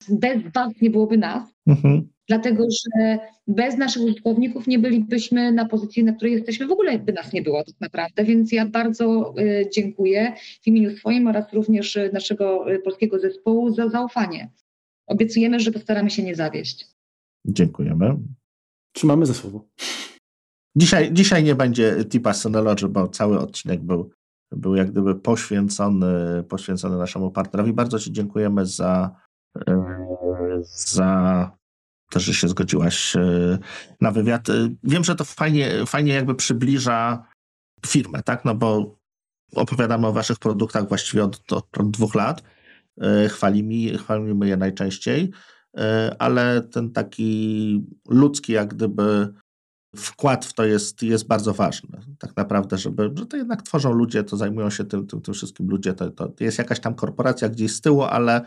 [0.10, 2.10] Bez Was nie byłoby nas, Mhm.
[2.28, 7.14] dlatego że bez naszych użytkowników nie bylibyśmy na pozycji, na której jesteśmy, w ogóle by
[7.14, 11.96] nas nie było tak naprawdę, więc ja bardzo y, dziękuję w imieniu swoim oraz również
[11.96, 14.50] y, naszego polskiego zespołu za zaufanie.
[15.08, 16.88] Obiecujemy, że postaramy się nie zawieść.
[17.46, 18.18] Dziękujemy.
[18.94, 19.68] Trzymamy za słowo.
[20.76, 24.12] Dzisiaj, dzisiaj nie będzie tipa Synology, bo cały odcinek był,
[24.52, 27.74] był jak gdyby poświęcony, poświęcony naszemu partnerowi.
[27.74, 29.16] Bardzo Ci dziękujemy za,
[30.70, 31.52] za
[32.12, 33.58] to, że się zgodziłaś e,
[34.02, 34.50] na wywiad.
[34.50, 37.26] E, Wiem, że to fajnie, fajnie jakby przybliża
[37.86, 38.46] firmę, tak?
[38.46, 38.96] No bo
[39.56, 42.44] opowiadamy o Waszych produktach właściwie od, od, od dwóch lat.
[43.02, 45.32] E, Chwalimy, chwalimy je najczęściej,
[45.78, 49.34] e, ale ten taki ludzki jak gdyby
[49.96, 52.00] wkład w to jest, jest bardzo ważny.
[52.20, 55.70] Tak naprawdę, żeby, że to jednak tworzą ludzie, to zajmują się tym, tym, tym wszystkim
[55.70, 55.94] ludzie.
[55.94, 58.42] To, to jest jakaś tam korporacja gdzieś z tyłu, ale,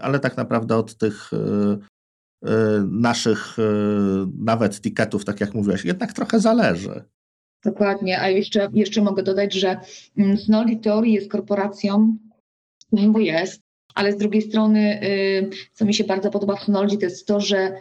[0.00, 2.50] ale tak naprawdę od tych y, y,
[2.90, 3.56] naszych
[4.38, 7.04] nawet tiketów, tak jak mówiłaś, jednak trochę zależy.
[7.64, 9.80] Dokładnie, a jeszcze, jeszcze mogę dodać, że
[10.16, 12.16] mm, Synology Theory jest korporacją,
[12.92, 13.60] no bo jest,
[13.94, 17.40] ale z drugiej strony, y, co mi się bardzo podoba w Synology, to jest to,
[17.40, 17.72] że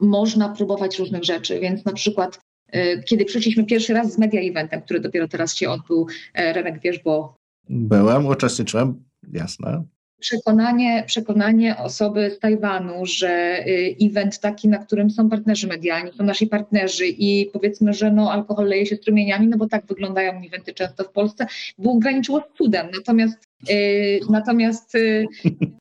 [0.00, 2.40] można próbować różnych rzeczy, więc na przykład
[2.74, 6.80] y, kiedy przyszliśmy pierwszy raz z media eventem, który dopiero teraz się odbył, e, Remek
[6.80, 7.36] wiesz, bo
[7.68, 9.84] Byłem, uczestniczyłem, jasne.
[10.20, 16.24] przekonanie, przekonanie osoby z Tajwanu, że y, event taki, na którym są partnerzy medialni, są
[16.24, 20.74] nasi partnerzy i powiedzmy, że no, alkohol leje się strumieniami, no bo tak wyglądają eventy
[20.74, 21.46] często w Polsce,
[21.78, 22.86] było graniczyło z cudem.
[22.94, 23.45] Natomiast, y,
[24.30, 25.26] natomiast y,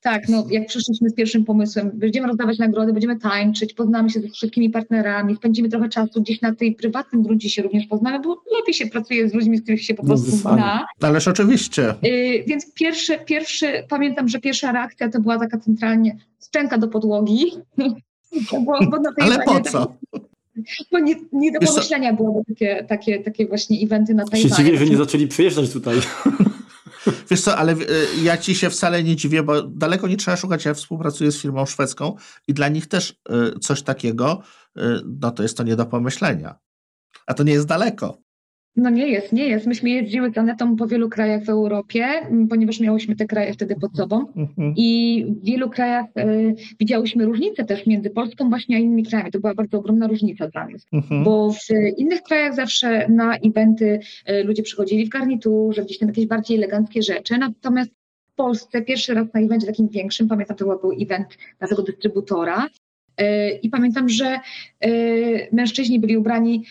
[0.02, 4.30] tak, no, jak przyszliśmy z pierwszym pomysłem, będziemy rozdawać nagrody, będziemy tańczyć, poznamy się ze
[4.30, 8.74] wszystkimi partnerami, spędzimy trochę czasu gdzieś na tej prywatnym gruncie się również poznamy, bo lepiej
[8.74, 10.62] się pracuje z ludźmi, z których się po No, prostu zdecydowanie.
[10.62, 10.86] zna.
[11.10, 11.94] Ależ oczywiście.
[12.04, 16.18] Yy, więc pierwszy, pierwszy, pamiętam, że pierwsza reakcja to była taka centralnie
[16.48, 17.46] szczęka do podłogi.
[18.52, 19.96] bo, bo na tej Ale po co?
[20.92, 24.56] Bo nie, nie do pomyślenia było takie, takie, takie właśnie eventy na Się Tajwanie.
[24.56, 25.96] dziwię, że nie zaczęli przyjeżdżać tutaj.
[27.30, 30.66] Wiesz co, ale y, ja ci się wcale nie dziwię, bo daleko nie trzeba szukać.
[30.66, 32.16] Ja współpracuję z firmą szwedzką
[32.48, 33.22] i dla nich też
[33.56, 34.42] y, coś takiego,
[34.78, 34.82] y,
[35.22, 36.60] no to jest to nie do pomyślenia.
[37.28, 38.25] A to nie jest daleko.
[38.76, 39.68] No nie jest, nie jest.
[39.68, 42.06] Myśmy jeździły z Anetą po wielu krajach w Europie,
[42.50, 44.28] ponieważ miałyśmy te kraje wtedy pod sobą.
[44.36, 44.74] Mhm.
[44.78, 49.32] I w wielu krajach y, widziałyśmy różnice też między Polską właśnie a innymi krajami.
[49.32, 50.86] To była bardzo ogromna różnica dla nas.
[50.94, 51.24] Mhm.
[51.24, 56.26] Bo w innych krajach zawsze na eventy e, ludzie przychodzili w garniturze, gdzieś tam jakieś
[56.26, 57.92] bardziej eleganckie rzeczy, natomiast
[58.32, 61.28] w Polsce pierwszy raz na evencie takim większym, pamiętam, to był event
[61.60, 62.68] naszego dystrybutora
[63.18, 64.40] e, i pamiętam, że
[65.52, 66.64] mężczyźni byli ubrani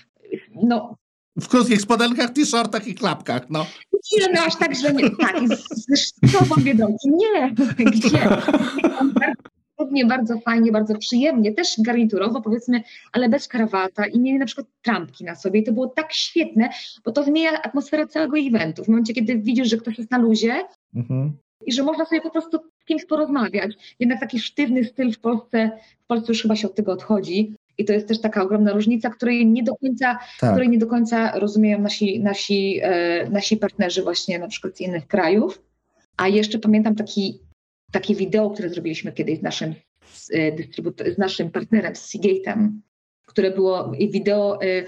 [0.63, 0.97] no,
[1.37, 3.67] W krótkich spodenkach, t-shirtach i klapkach, no.
[3.93, 7.55] nie, no aż tak, że nie, tak, z, sztową biedronki, nie,
[7.95, 8.29] gdzie?
[10.07, 12.83] Bardzo fajnie, bardzo przyjemnie, też garniturowo powiedzmy,
[13.13, 16.69] ale bez krawata i mieli na przykład trampki na sobie i to było tak świetne,
[17.05, 18.85] bo to zmienia atmosferę całego eventu.
[18.85, 20.65] W momencie, kiedy widzisz, że ktoś jest na luzie
[20.95, 21.33] mhm.
[21.67, 23.95] i że można sobie po prostu z kimś porozmawiać.
[23.99, 25.71] Jednak taki sztywny styl w Polsce,
[26.05, 27.55] w Polsce już chyba się od tego odchodzi.
[27.79, 30.53] I to jest też taka ogromna różnica, której nie do końca, tak.
[30.53, 35.07] której nie do końca rozumieją nasi, nasi, e, nasi partnerzy właśnie na przykład z innych
[35.07, 35.63] krajów.
[36.17, 37.41] A jeszcze pamiętam taki,
[37.93, 39.75] takie wideo, które zrobiliśmy kiedyś z naszym,
[40.13, 40.27] z,
[41.15, 42.69] z naszym partnerem, z Seagate'em,
[43.27, 44.85] które było wideo e,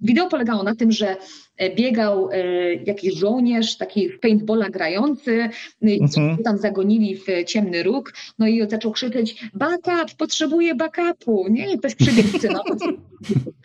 [0.00, 1.16] Wideo polegało na tym, że
[1.56, 5.48] e, biegał e, jakiś żołnierz, taki paintballa grający,
[5.82, 6.36] no mhm.
[6.36, 11.72] tam zagonili w ciemny róg, no i zaczął krzyczeć backup, potrzebuję backupu, nie?
[11.72, 12.64] I ktoś przybiegł, no,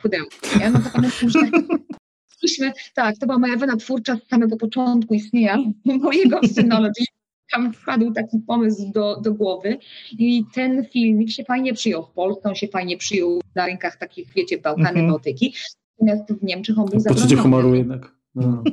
[0.01, 0.69] pudełko, nie?
[0.69, 1.39] No to pamiętam, że
[2.93, 7.03] tak, to była moja wena twórcza z samego początku istnienia mojego Synology.
[7.51, 9.77] Tam wpadł taki pomysł do, do głowy
[10.11, 14.33] i ten filmik się fajnie przyjął w Polsce, on się fajnie przyjął na rynkach takich,
[14.35, 15.09] wiecie, Bałkany, mm -hmm.
[15.09, 15.53] Bałtyki.
[16.01, 18.11] Natomiast w Niemczech on był Poczucie humoru jednak.
[18.35, 18.63] No.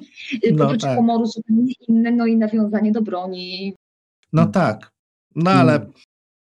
[0.52, 0.96] no Poczucie tak.
[0.96, 3.74] humoru zupełnie inne, no i nawiązanie do broni.
[4.32, 4.90] No tak,
[5.34, 5.74] no ale...
[5.74, 5.92] Mm.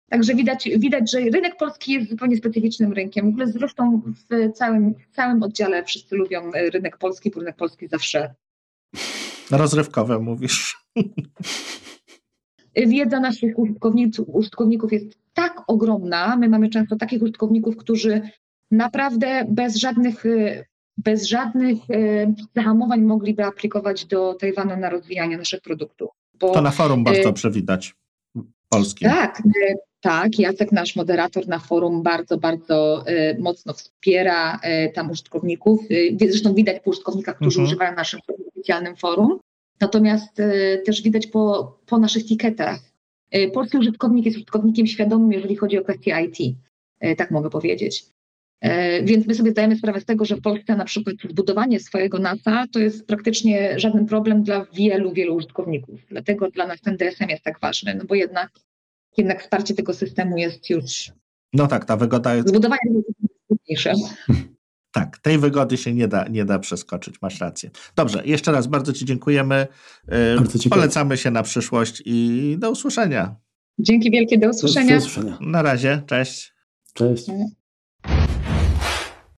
[0.09, 3.25] Także widać, widać, że rynek polski jest zupełnie specyficznym rynkiem.
[3.25, 7.87] W ogóle zresztą w całym, w całym oddziale wszyscy lubią rynek polski, bo rynek polski
[7.87, 8.35] zawsze...
[9.51, 10.77] Rozrywkowe mówisz.
[12.75, 16.35] Wiedza naszych użytkowników, użytkowników jest tak ogromna.
[16.35, 18.21] My mamy często takich użytkowników, którzy
[18.73, 20.65] naprawdę bez żadnych, y,
[20.97, 26.09] bez żadnych y, zahamowań mogliby aplikować do Tajwanu na rozwijanie naszych produktów.
[26.39, 27.95] Bo, to na forum bardzo y, przewidać
[28.69, 29.09] polskim.
[29.09, 29.41] Tak,
[30.01, 30.39] tak.
[30.39, 33.05] Jacek, nasz moderator na forum, bardzo, bardzo
[33.39, 34.59] mocno wspiera
[34.93, 35.81] tam użytkowników.
[36.21, 37.67] Zresztą widać po użytkownikach, którzy mhm.
[37.67, 38.19] używają naszym
[38.51, 39.39] oficjalnym forum.
[39.79, 40.37] Natomiast
[40.85, 42.79] też widać po, po naszych tiketach.
[43.53, 46.57] Polski użytkownik jest użytkownikiem świadomym, jeżeli chodzi o kwestie IT.
[47.17, 48.05] Tak mogę powiedzieć.
[48.63, 52.19] E, więc my sobie zdajemy sprawę z tego, że w Polsce na przykład zbudowanie swojego
[52.19, 55.99] NASA to jest praktycznie żaden problem dla wielu, wielu użytkowników.
[56.09, 58.51] Dlatego dla nas ten DSM jest tak ważny, no bo jednak,
[59.17, 61.11] jednak wsparcie tego systemu jest już.
[61.53, 62.49] No tak, ta wygoda jest.
[62.49, 63.07] Zbudowanie jest
[63.47, 63.93] trudniejsze.
[64.95, 67.69] Tak, tej wygody się nie da, nie da przeskoczyć, masz rację.
[67.95, 69.67] Dobrze, jeszcze raz bardzo Ci dziękujemy.
[70.07, 73.35] E, bardzo Polecamy się na przyszłość i do usłyszenia.
[73.79, 74.99] Dzięki wielkie, do usłyszenia.
[74.99, 75.37] Do usłyszenia.
[75.41, 76.53] Na razie, cześć.
[76.93, 77.27] Cześć.